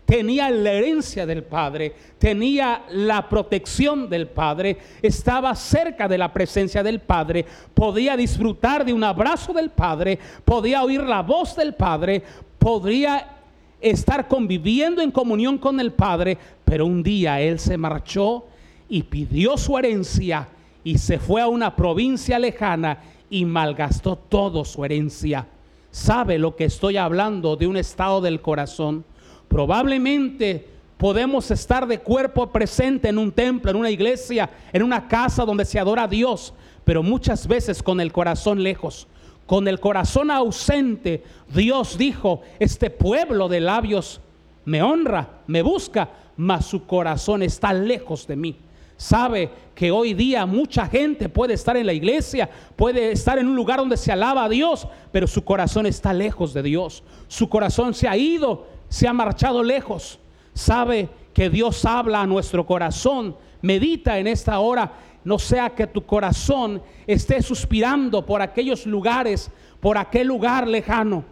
tenía 0.08 0.48
la 0.48 0.72
herencia 0.72 1.26
del 1.26 1.42
Padre, 1.42 1.92
tenía 2.18 2.82
la 2.92 3.28
protección 3.28 4.08
del 4.08 4.26
Padre, 4.26 4.78
estaba 5.02 5.54
cerca 5.54 6.08
de 6.08 6.16
la 6.16 6.32
presencia 6.32 6.82
del 6.82 7.00
Padre, 7.00 7.44
podía 7.74 8.16
disfrutar 8.16 8.86
de 8.86 8.94
un 8.94 9.04
abrazo 9.04 9.52
del 9.52 9.68
Padre, 9.68 10.18
podía 10.46 10.82
oír 10.82 11.02
la 11.02 11.20
voz 11.20 11.54
del 11.54 11.74
Padre, 11.74 12.22
podría 12.58 13.36
estar 13.82 14.28
conviviendo 14.28 15.02
en 15.02 15.10
comunión 15.10 15.58
con 15.58 15.78
el 15.78 15.92
Padre, 15.92 16.38
pero 16.64 16.86
un 16.86 17.02
día 17.02 17.42
Él 17.42 17.58
se 17.58 17.76
marchó 17.76 18.46
y 18.88 19.02
pidió 19.02 19.58
su 19.58 19.76
herencia 19.76 20.48
y 20.84 20.96
se 20.96 21.18
fue 21.18 21.42
a 21.42 21.48
una 21.48 21.76
provincia 21.76 22.38
lejana 22.38 23.02
y 23.28 23.44
malgastó 23.44 24.16
todo 24.16 24.64
su 24.64 24.86
herencia. 24.86 25.46
¿Sabe 25.90 26.38
lo 26.38 26.56
que 26.56 26.64
estoy 26.64 26.96
hablando 26.96 27.56
de 27.56 27.66
un 27.66 27.76
estado 27.76 28.22
del 28.22 28.40
corazón? 28.40 29.04
Probablemente 29.48 30.68
podemos 30.98 31.50
estar 31.50 31.86
de 31.86 32.00
cuerpo 32.00 32.50
presente 32.50 33.08
en 33.08 33.18
un 33.18 33.32
templo, 33.32 33.70
en 33.70 33.76
una 33.76 33.90
iglesia, 33.90 34.50
en 34.72 34.82
una 34.82 35.08
casa 35.08 35.44
donde 35.44 35.64
se 35.64 35.78
adora 35.78 36.04
a 36.04 36.08
Dios, 36.08 36.52
pero 36.84 37.02
muchas 37.02 37.46
veces 37.46 37.82
con 37.82 38.00
el 38.00 38.12
corazón 38.12 38.62
lejos, 38.62 39.06
con 39.46 39.68
el 39.68 39.80
corazón 39.80 40.30
ausente. 40.30 41.22
Dios 41.54 41.96
dijo, 41.96 42.42
este 42.58 42.90
pueblo 42.90 43.48
de 43.48 43.60
labios 43.60 44.20
me 44.64 44.82
honra, 44.82 45.40
me 45.46 45.62
busca, 45.62 46.10
mas 46.36 46.66
su 46.66 46.84
corazón 46.84 47.42
está 47.42 47.72
lejos 47.72 48.26
de 48.26 48.36
mí. 48.36 48.56
Sabe 48.98 49.48
que 49.76 49.92
hoy 49.92 50.12
día 50.12 50.44
mucha 50.44 50.86
gente 50.88 51.28
puede 51.28 51.54
estar 51.54 51.76
en 51.76 51.86
la 51.86 51.92
iglesia, 51.92 52.50
puede 52.74 53.12
estar 53.12 53.38
en 53.38 53.46
un 53.46 53.54
lugar 53.54 53.78
donde 53.78 53.96
se 53.96 54.10
alaba 54.10 54.44
a 54.44 54.48
Dios, 54.48 54.88
pero 55.12 55.28
su 55.28 55.44
corazón 55.44 55.86
está 55.86 56.12
lejos 56.12 56.52
de 56.52 56.64
Dios. 56.64 57.04
Su 57.28 57.48
corazón 57.48 57.94
se 57.94 58.08
ha 58.08 58.16
ido 58.16 58.66
se 58.88 59.06
ha 59.06 59.12
marchado 59.12 59.62
lejos, 59.62 60.18
sabe 60.54 61.08
que 61.32 61.50
Dios 61.50 61.84
habla 61.84 62.22
a 62.22 62.26
nuestro 62.26 62.66
corazón. 62.66 63.36
Medita 63.60 64.18
en 64.18 64.26
esta 64.26 64.58
hora, 64.60 64.92
no 65.24 65.38
sea 65.38 65.70
que 65.70 65.86
tu 65.86 66.04
corazón 66.04 66.82
esté 67.06 67.42
suspirando 67.42 68.24
por 68.24 68.40
aquellos 68.40 68.86
lugares, 68.86 69.50
por 69.80 69.98
aquel 69.98 70.26
lugar 70.26 70.66
lejano, 70.66 71.24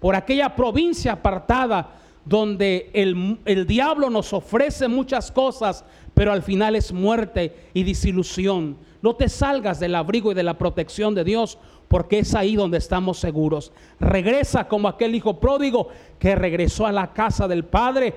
por 0.00 0.16
aquella 0.16 0.54
provincia 0.54 1.12
apartada 1.12 1.90
donde 2.24 2.90
el, 2.94 3.38
el, 3.44 3.66
diablo 3.66 4.08
nos 4.08 4.32
ofrece 4.32 4.88
muchas 4.88 5.30
cosas, 5.30 5.84
pero 6.14 6.32
al 6.32 6.42
final 6.42 6.76
es 6.76 6.92
muerte 6.92 7.54
y 7.74 7.82
disilusión. 7.82 8.76
No 9.02 9.14
te 9.16 9.28
salgas 9.28 9.80
del 9.80 9.94
abrigo 9.96 10.32
y 10.32 10.34
de 10.34 10.42
la 10.42 10.56
protección 10.56 11.14
de 11.14 11.24
Dios, 11.24 11.58
porque 11.88 12.20
es 12.20 12.34
ahí 12.34 12.56
donde 12.56 12.78
estamos 12.78 13.18
seguros. 13.18 13.72
Regresa 14.00 14.66
como 14.66 14.88
aquel 14.88 15.14
hijo 15.14 15.38
pródigo 15.38 15.88
que 16.18 16.34
regresó 16.34 16.86
a 16.86 16.92
la 16.92 17.12
casa 17.12 17.46
del 17.46 17.64
padre 17.64 18.14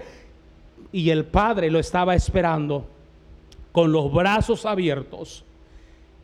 y 0.91 1.10
el 1.10 1.25
padre 1.25 1.69
lo 1.69 1.79
estaba 1.79 2.15
esperando 2.15 2.86
con 3.71 3.91
los 3.91 4.12
brazos 4.12 4.65
abiertos. 4.65 5.43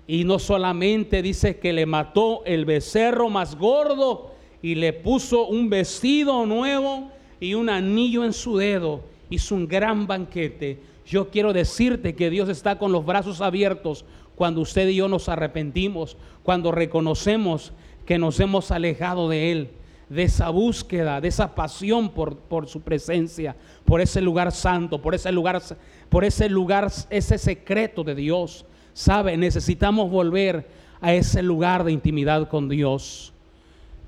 Y 0.07 0.23
no 0.23 0.39
solamente 0.39 1.21
dice 1.21 1.59
que 1.59 1.73
le 1.73 1.85
mató 1.85 2.43
el 2.45 2.65
becerro 2.65 3.29
más 3.29 3.55
gordo 3.55 4.31
y 4.61 4.75
le 4.75 4.93
puso 4.93 5.47
un 5.47 5.69
vestido 5.69 6.45
nuevo 6.45 7.11
y 7.39 7.53
un 7.53 7.69
anillo 7.69 8.23
en 8.23 8.33
su 8.33 8.57
dedo. 8.57 9.01
Hizo 9.29 9.55
un 9.55 9.67
gran 9.67 10.07
banquete. 10.07 10.79
Yo 11.05 11.29
quiero 11.29 11.53
decirte 11.53 12.15
que 12.15 12.29
Dios 12.29 12.49
está 12.49 12.77
con 12.77 12.91
los 12.91 13.05
brazos 13.05 13.41
abiertos 13.41 14.05
cuando 14.35 14.61
usted 14.61 14.87
y 14.87 14.95
yo 14.95 15.07
nos 15.07 15.29
arrepentimos, 15.29 16.17
cuando 16.43 16.71
reconocemos 16.71 17.73
que 18.05 18.17
nos 18.17 18.39
hemos 18.39 18.71
alejado 18.71 19.29
de 19.29 19.51
Él, 19.51 19.69
de 20.09 20.23
esa 20.23 20.49
búsqueda, 20.49 21.21
de 21.21 21.27
esa 21.27 21.55
pasión 21.55 22.09
por, 22.09 22.37
por, 22.37 22.67
su 22.67 22.81
presencia, 22.81 23.55
por 23.85 24.01
ese 24.01 24.21
lugar 24.21 24.51
santo, 24.51 25.01
por 25.01 25.15
ese 25.15 25.31
lugar, 25.31 25.61
por 26.09 26.23
ese 26.23 26.49
lugar, 26.49 26.91
ese 27.09 27.37
secreto 27.37 28.03
de 28.03 28.15
Dios. 28.15 28.65
Sabe, 28.93 29.37
necesitamos 29.37 30.09
volver 30.09 30.67
a 31.01 31.13
ese 31.13 31.41
lugar 31.41 31.83
de 31.83 31.91
intimidad 31.91 32.47
con 32.47 32.69
Dios. 32.69 33.33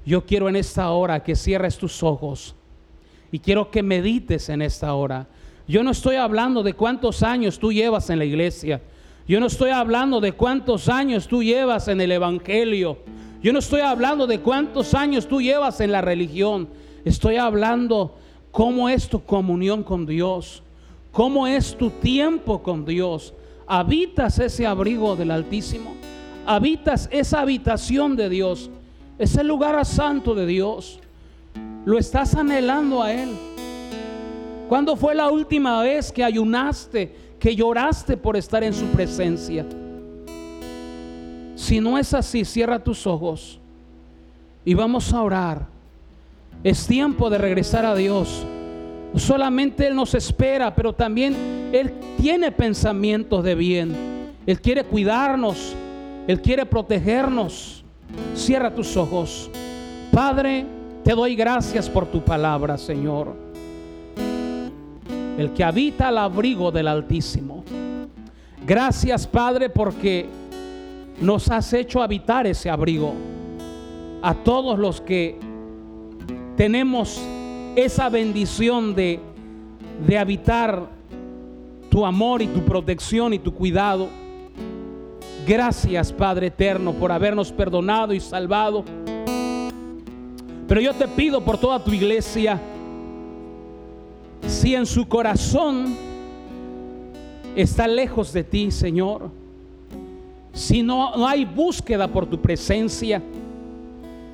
Yo 0.06 0.26
quiero 0.26 0.48
en 0.48 0.56
esta 0.56 0.92
hora 0.92 1.24
que 1.24 1.36
cierres 1.36 1.78
tus 1.78 2.04
ojos 2.04 2.56
y 3.32 3.40
quiero 3.40 3.72
que 3.72 3.82
medites 3.82 4.50
en 4.50 4.62
esta 4.62 4.94
hora. 4.94 5.28
Yo 5.68 5.84
no 5.84 5.92
estoy 5.92 6.18
hablando 6.18 6.62
de 6.62 6.74
cuántos 6.74 7.24
años 7.24 7.58
tú 7.58 7.72
llevas 7.74 8.10
en 8.10 8.20
la 8.20 8.26
iglesia. 8.26 8.82
Yo 9.28 9.40
no 9.40 9.48
estoy 9.48 9.72
hablando 9.72 10.22
de 10.22 10.34
cuántos 10.34 10.88
años 10.88 11.28
tú 11.28 11.42
llevas 11.42 11.88
en 11.88 12.00
el 12.00 12.12
Evangelio. 12.12 13.00
Yo 13.42 13.52
no 13.52 13.60
estoy 13.60 13.82
hablando 13.82 14.28
de 14.28 14.40
cuántos 14.40 14.94
años 14.94 15.28
tú 15.28 15.42
llevas 15.42 15.80
en 15.82 15.92
la 15.92 16.02
religión. 16.02 16.70
Estoy 17.04 17.38
hablando 17.38 18.16
cómo 18.52 18.90
es 18.90 19.10
tu 19.10 19.24
comunión 19.24 19.84
con 19.84 20.06
Dios. 20.06 20.62
Cómo 21.12 21.48
es 21.48 21.76
tu 21.76 21.90
tiempo 21.90 22.62
con 22.62 22.86
Dios. 22.86 23.34
Habitas 23.66 24.38
ese 24.38 24.68
abrigo 24.68 25.16
del 25.16 25.32
Altísimo. 25.32 25.96
Habitas 26.46 27.10
esa 27.12 27.42
habitación 27.42 28.16
de 28.16 28.30
Dios. 28.30 28.70
Ese 29.18 29.44
lugar 29.44 29.84
santo 29.86 30.36
de 30.36 30.46
Dios. 30.46 31.00
Lo 31.86 31.98
estás 31.98 32.36
anhelando 32.36 33.02
a 33.02 33.12
Él. 33.12 33.30
¿Cuándo 34.68 34.96
fue 34.96 35.16
la 35.16 35.30
última 35.30 35.82
vez 35.82 36.12
que 36.12 36.24
ayunaste? 36.24 37.26
que 37.46 37.56
lloraste 37.56 38.18
por 38.18 38.36
estar 38.38 38.64
en 38.64 38.74
su 38.74 38.86
presencia. 38.88 39.66
Si 41.56 41.80
no 41.80 41.98
es 41.98 42.12
así, 42.14 42.44
cierra 42.44 42.84
tus 42.84 43.06
ojos 43.06 43.60
y 44.64 44.74
vamos 44.74 45.14
a 45.14 45.22
orar. 45.22 45.68
Es 46.64 46.88
tiempo 46.88 47.30
de 47.30 47.38
regresar 47.38 47.86
a 47.86 47.96
Dios. 47.96 48.44
Solamente 49.16 49.86
Él 49.86 49.96
nos 49.96 50.14
espera, 50.16 50.74
pero 50.74 50.92
también 50.92 51.70
Él 51.72 51.94
tiene 52.18 52.52
pensamientos 52.52 53.44
de 53.44 53.56
bien. 53.56 53.96
Él 54.48 54.60
quiere 54.60 54.84
cuidarnos, 54.84 55.76
Él 56.28 56.42
quiere 56.42 56.66
protegernos. 56.66 57.84
Cierra 58.34 58.74
tus 58.74 58.98
ojos. 58.98 59.50
Padre, 60.12 60.66
te 61.04 61.14
doy 61.14 61.36
gracias 61.36 61.90
por 61.90 62.08
tu 62.08 62.24
palabra, 62.24 62.76
Señor 62.78 63.45
el 65.38 65.52
que 65.54 65.64
habita 65.64 66.08
al 66.08 66.18
abrigo 66.18 66.72
del 66.72 66.88
Altísimo. 66.88 67.64
Gracias 68.66 69.28
Padre 69.28 69.70
porque 69.70 70.26
nos 71.22 71.50
has 71.50 71.72
hecho 71.74 72.02
habitar 72.02 72.48
ese 72.48 72.70
abrigo. 72.70 73.14
A 74.22 74.34
todos 74.34 74.80
los 74.80 75.02
que 75.02 75.38
tenemos 76.56 77.22
esa 77.76 78.10
bendición 78.10 78.96
de, 78.96 79.20
de 80.08 80.18
habitar 80.18 80.90
tu 81.90 82.06
amor 82.06 82.42
y 82.42 82.48
tu 82.48 82.62
protección 82.62 83.34
y 83.34 83.40
tu 83.40 83.54
cuidado. 83.54 84.08
Gracias 85.46 86.12
Padre 86.12 86.48
eterno 86.48 86.94
por 86.94 87.12
habernos 87.12 87.52
perdonado 87.52 88.14
y 88.14 88.20
salvado. 88.20 88.84
Pero 90.68 90.82
yo 90.82 90.94
te 90.94 91.08
pido 91.08 91.44
por 91.44 91.60
toda 91.60 91.84
tu 91.84 91.92
iglesia 91.92 92.60
si 94.48 94.76
en 94.76 94.86
su 94.86 95.08
corazón 95.08 95.96
está 97.56 97.88
lejos 97.88 98.34
de 98.34 98.44
ti, 98.44 98.72
Señor, 98.72 99.30
si 100.54 100.84
no, 100.84 101.16
no, 101.16 101.28
hay 101.28 101.46
búsqueda 101.46 102.08
por 102.08 102.26
tu 102.26 102.40
presencia, 102.40 103.22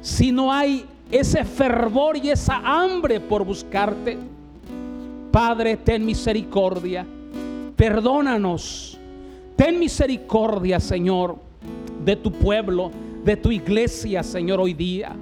si 0.02 0.32
no 0.32 0.52
hay 0.52 0.86
ese 1.10 1.44
fervor 1.44 2.18
y 2.18 2.30
esa 2.30 2.58
hambre 2.58 3.20
por 3.20 3.44
buscarte, 3.44 4.18
Padre, 5.32 5.78
ten 5.78 6.06
misericordia, 6.06 7.06
perdónanos, 7.76 8.98
ten 9.56 9.80
misericordia, 9.80 10.80
Señor, 10.80 11.38
de 12.04 12.16
tu 12.16 12.32
pueblo, 12.32 12.92
de 13.24 13.38
tu 13.38 13.52
iglesia, 13.52 14.24
Señor, 14.24 14.60
hoy 14.60 14.74
día. 14.74 15.16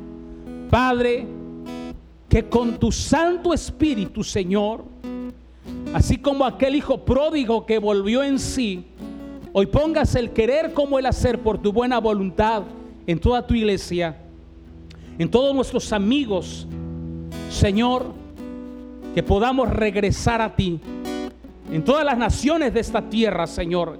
Padre, 0.69 1.25
que 2.29 2.47
con 2.47 2.77
tu 2.77 2.91
Santo 2.91 3.53
Espíritu, 3.53 4.23
Señor, 4.23 4.85
así 5.93 6.17
como 6.17 6.45
aquel 6.45 6.75
hijo 6.75 7.03
pródigo 7.03 7.65
que 7.65 7.79
volvió 7.79 8.23
en 8.23 8.37
sí, 8.37 8.85
hoy 9.51 9.65
pongas 9.65 10.13
el 10.13 10.29
querer 10.29 10.73
como 10.73 10.99
el 10.99 11.07
hacer 11.07 11.39
por 11.39 11.57
tu 11.57 11.73
buena 11.73 11.99
voluntad 11.99 12.63
en 13.07 13.19
toda 13.19 13.45
tu 13.45 13.55
iglesia, 13.55 14.15
en 15.17 15.29
todos 15.29 15.55
nuestros 15.55 15.91
amigos, 15.91 16.67
Señor, 17.49 18.13
que 19.15 19.23
podamos 19.23 19.67
regresar 19.67 20.39
a 20.39 20.55
ti, 20.55 20.79
en 21.71 21.83
todas 21.83 22.05
las 22.05 22.17
naciones 22.17 22.71
de 22.75 22.79
esta 22.79 23.09
tierra, 23.09 23.47
Señor, 23.47 23.99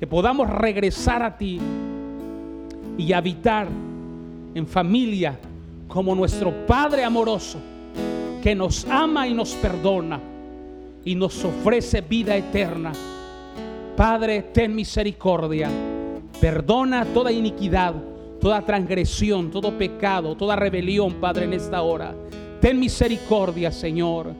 que 0.00 0.06
podamos 0.06 0.48
regresar 0.48 1.22
a 1.22 1.36
ti 1.36 1.60
y 2.96 3.12
habitar 3.12 3.68
en 4.54 4.66
familia 4.66 5.38
como 5.96 6.14
nuestro 6.14 6.66
Padre 6.66 7.04
amoroso 7.04 7.58
que 8.42 8.54
nos 8.54 8.84
ama 8.84 9.26
y 9.26 9.32
nos 9.32 9.52
perdona 9.54 10.20
y 11.02 11.14
nos 11.14 11.42
ofrece 11.42 12.02
vida 12.02 12.36
eterna. 12.36 12.92
Padre, 13.96 14.42
ten 14.52 14.74
misericordia, 14.74 15.70
perdona 16.38 17.06
toda 17.14 17.32
iniquidad, 17.32 17.94
toda 18.38 18.60
transgresión, 18.60 19.50
todo 19.50 19.72
pecado, 19.78 20.36
toda 20.36 20.54
rebelión, 20.54 21.14
Padre, 21.14 21.46
en 21.46 21.54
esta 21.54 21.80
hora. 21.80 22.14
Ten 22.60 22.78
misericordia, 22.78 23.72
Señor. 23.72 24.34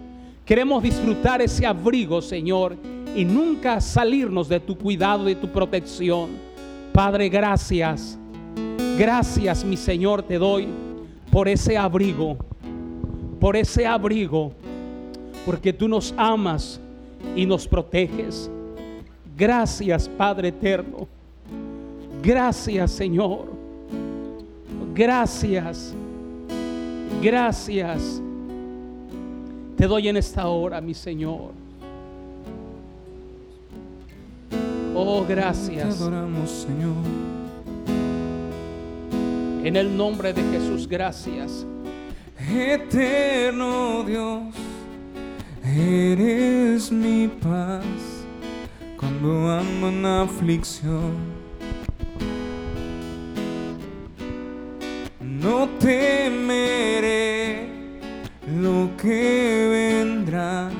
Queremos 0.44 0.82
disfrutar 0.82 1.40
ese 1.40 1.64
abrigo, 1.64 2.20
Señor, 2.20 2.76
y 3.14 3.24
nunca 3.24 3.80
salirnos 3.80 4.50
de 4.50 4.60
tu 4.60 4.76
cuidado, 4.76 5.24
de 5.24 5.36
tu 5.36 5.48
protección. 5.48 6.32
Padre, 6.92 7.30
gracias. 7.30 8.18
Gracias, 8.98 9.64
mi 9.64 9.78
Señor, 9.78 10.22
te 10.22 10.36
doy 10.36 10.68
por 11.30 11.48
ese 11.48 11.76
abrigo, 11.76 12.36
por 13.40 13.56
ese 13.56 13.86
abrigo, 13.86 14.52
porque 15.44 15.72
tú 15.72 15.88
nos 15.88 16.14
amas 16.16 16.80
y 17.34 17.46
nos 17.46 17.66
proteges. 17.66 18.50
Gracias, 19.36 20.08
Padre 20.08 20.48
eterno. 20.48 21.06
Gracias, 22.22 22.90
Señor. 22.90 23.46
Gracias. 24.94 25.94
Gracias. 27.22 28.22
Te 29.76 29.86
doy 29.86 30.08
en 30.08 30.16
esta 30.16 30.48
hora, 30.48 30.80
mi 30.80 30.94
Señor. 30.94 31.52
Oh, 34.94 35.24
gracias. 35.28 35.98
Te 35.98 36.02
adoramos, 36.02 36.50
Señor. 36.50 37.35
En 39.66 39.74
el 39.74 39.96
nombre 39.96 40.32
de 40.32 40.42
Jesús, 40.52 40.86
gracias. 40.86 41.66
Eterno 42.48 44.04
Dios, 44.04 44.54
eres 45.64 46.92
mi 46.92 47.26
paz 47.26 47.82
cuando 48.96 49.50
ando 49.50 49.88
en 49.88 50.06
aflicción. 50.06 51.16
No 55.20 55.68
temeré 55.80 57.68
lo 58.60 58.90
que 58.96 59.98
vendrá, 60.04 60.70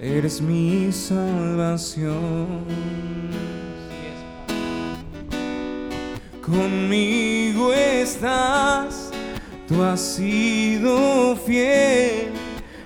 eres 0.00 0.40
mi 0.40 0.90
salvación. 0.90 2.64
Conmigo 6.42 7.45
estás, 7.72 9.10
tú 9.66 9.82
has 9.82 10.00
sido 10.00 11.36
fiel, 11.36 12.30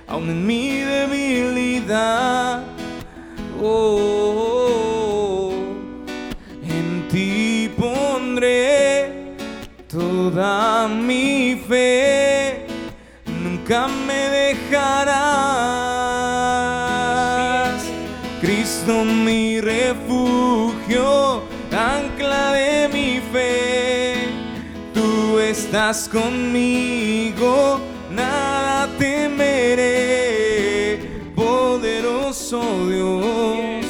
aun 0.07 0.29
en 0.29 0.45
mi 0.45 0.79
debilidad. 0.79 2.63
Oh, 3.61 5.53
en 6.63 7.07
ti 7.09 7.69
pondré 7.77 9.35
toda 9.87 10.87
mi 10.87 11.61
fe, 11.67 12.65
nunca 13.43 13.87
me 14.07 14.29
dejarás. 14.29 15.51
Cristo 18.41 19.03
mi 19.05 19.61
refugio, 19.61 21.20
estás 25.71 26.09
conmigo, 26.09 27.79
nada 28.13 28.89
temeré. 28.97 30.19
Poderoso 31.33 32.59
Dios, 32.89 33.85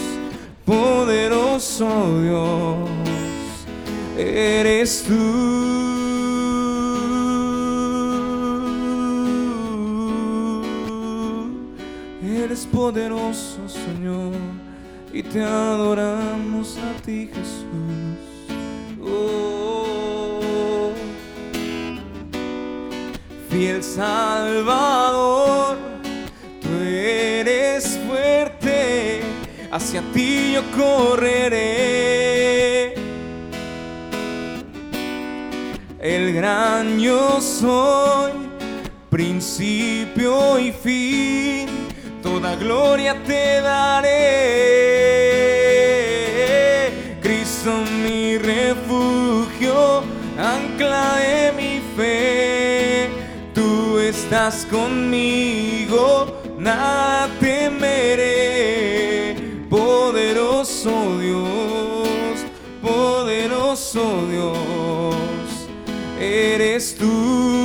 poderoso 0.63 1.89
Dios, 2.22 2.89
eres 4.15 5.06
tú. 5.08 5.82
Eres 12.24 12.67
poderoso, 12.67 13.67
Señor, 13.67 14.34
y 15.12 15.24
te 15.24 15.41
adoramos 15.41 16.78
a 16.78 17.02
ti, 17.02 17.28
Jesús. 17.34 18.40
Fiel 23.52 23.84
Salvador, 23.84 25.78
tú 26.62 26.70
eres 26.82 28.00
fuerte, 28.08 29.22
hacia 29.70 30.02
ti 30.14 30.54
yo 30.54 30.64
correré. 30.72 31.66
El 36.00 36.34
gran 36.34 36.98
yo 36.98 37.42
soy, 37.42 38.32
principio 39.10 40.58
y 40.58 40.72
fin, 40.72 41.68
toda 42.24 42.56
gloria 42.56 43.22
te 43.26 43.60
daré. 43.60 44.12
Cristo 47.22 47.84
mi 48.04 48.38
refugio, 48.38 50.04
ancla 50.40 51.18
de 51.18 51.52
mi 51.52 51.82
fe, 51.98 52.31
estás 54.32 54.65
conmigo, 54.65 56.34
nada 56.58 57.30
temeré. 57.41 59.36
Poderoso 59.70 61.20
Dios, 61.20 62.46
poderoso 62.82 64.26
Dios, 64.30 65.67
eres 66.17 66.96
tú 66.96 67.61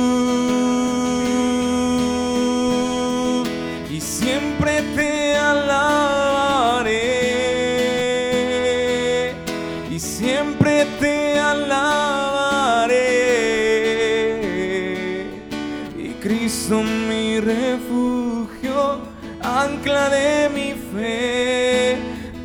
Cristo 16.47 16.79
mi 16.81 17.41
refugio 17.41 19.01
ancla 19.43 20.07
de 20.07 20.47
mi 20.55 20.73
fe 20.93 21.97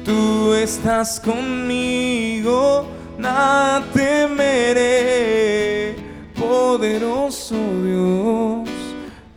tú 0.04 0.52
estás 0.54 1.20
conmigo 1.20 2.88
nada 3.16 3.84
temeré 3.92 5.94
poderoso 6.34 7.54
Dios 7.84 8.68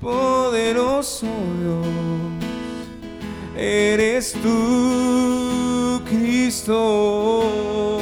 poderoso 0.01 1.27
Dios 1.61 1.85
eres 3.55 4.33
tú, 4.33 6.01
Cristo. 6.09 7.99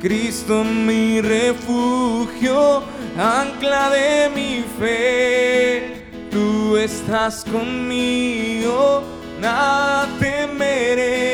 Cristo 0.00 0.64
mi 0.64 1.20
refugio, 1.20 2.82
ancla 3.18 3.90
de 3.90 4.30
mi 4.34 4.64
fe. 4.78 6.02
Tú 6.30 6.76
estás 6.76 7.44
conmigo, 7.44 9.02
nada 9.40 10.08
temeré. 10.18 11.32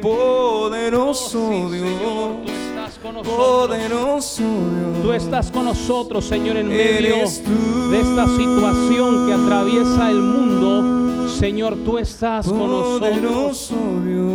Poderoso 0.00 1.38
Oh, 1.50 1.68
sí, 1.70 1.78
Señor, 1.78 1.98
Dios, 1.98 2.46
tú 2.46 2.52
estás 2.52 2.98
con 2.98 3.14
nosotros. 3.14 3.36
poderoso 3.36 4.42
Dios. 4.42 5.02
Tú 5.02 5.12
estás 5.12 5.50
con 5.50 5.64
nosotros, 5.66 6.24
Señor, 6.24 6.56
en 6.56 6.68
medio 6.68 7.16
de 7.16 8.00
esta 8.00 8.26
situación 8.36 9.26
que 9.26 9.32
atraviesa 9.34 10.10
el 10.10 10.20
mundo. 10.20 11.11
Señor, 11.38 11.76
tú 11.84 11.98
estás 11.98 12.46
con 12.48 12.58
nosotros. 12.70 13.72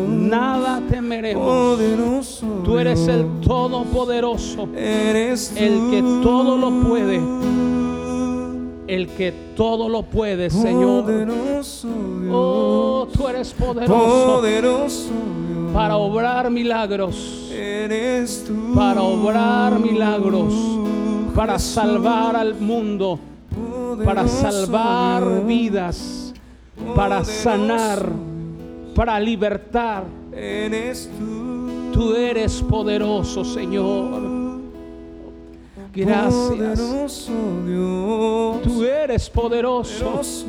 Nada 0.07 0.81
temeremos. 0.89 2.43
Tú 2.63 2.77
eres 2.77 3.07
el 3.07 3.25
Todopoderoso. 3.41 4.67
Eres 4.75 5.53
el 5.55 5.89
que 5.89 6.01
todo 6.21 6.57
lo 6.57 6.69
puede. 6.87 7.21
el 8.87 9.07
que 9.09 9.33
todo 9.55 9.89
lo 9.89 10.03
puede, 10.03 10.49
Señor. 10.49 11.05
Oh, 12.31 13.07
tú 13.11 13.27
eres 13.27 13.53
poderoso 13.53 15.09
para 15.73 15.97
obrar 15.97 16.49
milagros, 16.49 17.49
Eres 17.53 18.45
tú. 18.47 18.73
para 18.73 19.01
obrar 19.01 19.77
milagros, 19.79 20.53
para 21.35 21.59
salvar 21.59 22.35
al 22.35 22.55
mundo, 22.55 23.19
para 24.03 24.27
salvar 24.27 25.45
vidas, 25.45 26.26
para 26.95 27.23
sanar, 27.23 28.09
para 28.95 29.19
libertar. 29.19 30.03
Tú. 31.93 32.13
Eres 32.15 32.61
poderoso, 32.61 33.43
Señor. 33.43 34.59
Gracias. 35.93 37.29
Tú 38.63 38.83
eres 38.83 39.29
poderoso. 39.29 40.05
Poderoso. 40.05 40.45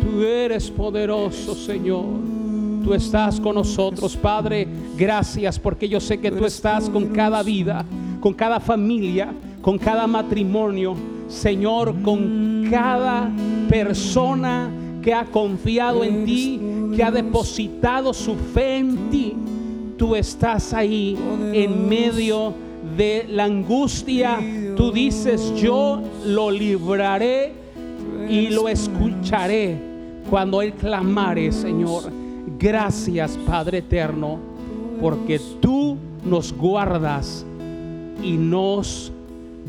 Tú 0.00 0.22
eres 0.22 0.70
poderoso, 0.70 1.54
Señor. 1.54 2.04
Tú 2.84 2.94
estás 2.94 3.40
con 3.40 3.54
nosotros, 3.54 4.16
Padre. 4.16 4.66
Gracias 4.96 5.58
porque 5.58 5.88
yo 5.88 6.00
sé 6.00 6.20
que 6.20 6.30
tú 6.30 6.44
estás 6.44 6.90
con 6.90 7.06
cada 7.08 7.42
vida, 7.42 7.84
con 8.20 8.34
cada 8.34 8.60
familia, 8.60 9.32
con 9.62 9.78
cada 9.78 10.06
matrimonio. 10.06 10.94
Señor, 11.28 11.94
con 12.02 12.66
cada 12.70 13.30
persona 13.68 14.68
que 15.02 15.14
ha 15.14 15.24
confiado 15.24 16.04
en 16.04 16.24
ti, 16.24 16.60
que 16.94 17.02
ha 17.02 17.10
depositado 17.10 18.12
su 18.12 18.34
fe 18.34 18.78
en 18.78 19.10
ti. 19.10 19.34
Tú 19.96 20.14
estás 20.14 20.72
ahí 20.72 21.16
en 21.52 21.88
medio 21.88 22.54
de 22.96 23.26
la 23.28 23.44
angustia. 23.44 24.38
Tú 24.76 24.92
dices, 24.92 25.54
yo 25.56 26.02
lo 26.24 26.50
libraré 26.50 27.52
y 28.28 28.48
lo 28.48 28.68
escucharé 28.68 29.76
cuando 30.28 30.62
Él 30.62 30.72
clamare, 30.72 31.52
Señor. 31.52 32.04
Gracias, 32.58 33.38
Padre 33.46 33.78
eterno, 33.78 34.38
porque 35.00 35.40
tú 35.60 35.96
nos 36.24 36.52
guardas 36.52 37.44
y 38.22 38.32
nos 38.32 39.12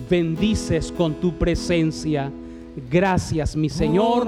bendices 0.09 0.91
con 0.91 1.13
tu 1.13 1.33
presencia. 1.33 2.31
Gracias, 2.89 3.55
mi 3.55 3.69
Señor, 3.69 4.27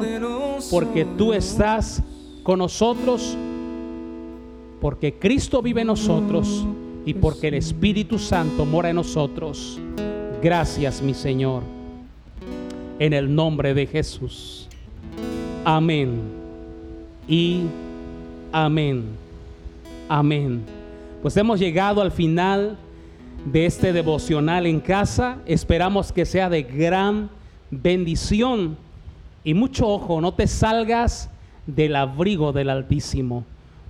porque 0.70 1.06
tú 1.18 1.34
estás 1.34 2.02
con 2.44 2.60
nosotros, 2.60 3.38
porque 4.82 5.14
Cristo 5.14 5.62
vive 5.62 5.82
en 5.82 5.88
nosotros 5.88 6.66
y 7.06 7.14
porque 7.14 7.48
el 7.48 7.56
Espíritu 7.56 8.20
Santo 8.20 8.66
mora 8.66 8.89
en 8.89 8.98
nosotros. 8.98 9.80
Gracias, 10.41 11.02
mi 11.02 11.14
Señor 11.14 11.64
en 13.00 13.14
el 13.14 13.34
nombre 13.34 13.74
de 13.74 13.88
Jesús. 13.88 14.68
Amén. 15.66 16.22
Y 17.28 17.64
amén. 18.52 19.04
Amén. 20.08 20.64
Pues 21.22 21.36
hemos 21.38 21.60
llegado 21.60 22.02
al 22.02 22.12
final 22.12 22.78
de 23.46 23.66
este 23.66 23.94
devocional 23.94 24.66
en 24.66 24.80
casa. 24.80 25.38
Esperamos 25.46 26.12
que 26.12 26.26
sea 26.26 26.50
de 26.50 26.64
gran 26.64 27.30
bendición. 27.82 28.78
Y 29.43 29.53
mucho 29.53 29.88
ojo, 29.88 30.21
no 30.21 30.34
te 30.34 30.47
salgas 30.47 31.30
del 31.65 31.95
abrigo 31.95 32.53
del 32.53 32.69
Altísimo. 32.69 33.45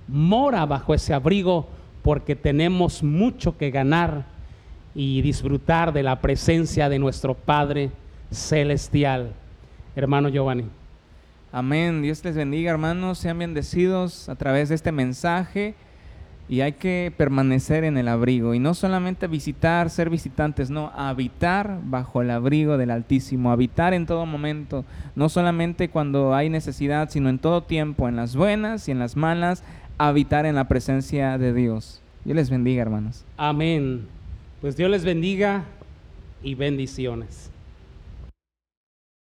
Mora 0.08 0.66
bajo 0.66 0.94
ese 0.94 1.14
abrigo 1.14 1.68
porque 2.02 2.36
tenemos 2.36 3.02
mucho 3.02 3.56
que 3.56 3.70
ganar 3.70 4.26
y 4.94 5.22
disfrutar 5.22 5.92
de 5.92 6.02
la 6.02 6.20
presencia 6.20 6.88
de 6.88 6.98
nuestro 6.98 7.34
Padre 7.34 7.90
celestial. 8.30 9.32
Hermano 9.96 10.28
Giovanni. 10.28 10.64
Amén. 11.52 12.02
Dios 12.02 12.24
les 12.24 12.36
bendiga, 12.36 12.72
hermanos. 12.72 13.18
Sean 13.18 13.38
bendecidos 13.38 14.28
a 14.28 14.34
través 14.34 14.68
de 14.68 14.74
este 14.74 14.92
mensaje. 14.92 15.74
Y 16.48 16.60
hay 16.60 16.72
que 16.72 17.12
permanecer 17.16 17.84
en 17.84 17.96
el 17.96 18.08
abrigo. 18.08 18.54
Y 18.54 18.58
no 18.58 18.74
solamente 18.74 19.26
visitar, 19.26 19.88
ser 19.88 20.10
visitantes, 20.10 20.70
no, 20.70 20.92
habitar 20.94 21.80
bajo 21.84 22.20
el 22.20 22.30
abrigo 22.30 22.76
del 22.76 22.90
Altísimo. 22.90 23.50
Habitar 23.50 23.94
en 23.94 24.06
todo 24.06 24.26
momento. 24.26 24.84
No 25.16 25.28
solamente 25.28 25.88
cuando 25.88 26.34
hay 26.34 26.50
necesidad, 26.50 27.08
sino 27.10 27.28
en 27.28 27.38
todo 27.38 27.62
tiempo. 27.62 28.08
En 28.08 28.16
las 28.16 28.36
buenas 28.36 28.88
y 28.88 28.90
en 28.90 28.98
las 28.98 29.16
malas. 29.16 29.64
Habitar 29.96 30.44
en 30.44 30.54
la 30.54 30.68
presencia 30.68 31.38
de 31.38 31.54
Dios. 31.54 32.02
Dios 32.24 32.36
les 32.36 32.50
bendiga, 32.50 32.82
hermanos. 32.82 33.24
Amén. 33.36 34.06
Pues 34.60 34.76
Dios 34.76 34.90
les 34.90 35.04
bendiga 35.04 35.64
y 36.42 36.54
bendiciones. 36.54 37.50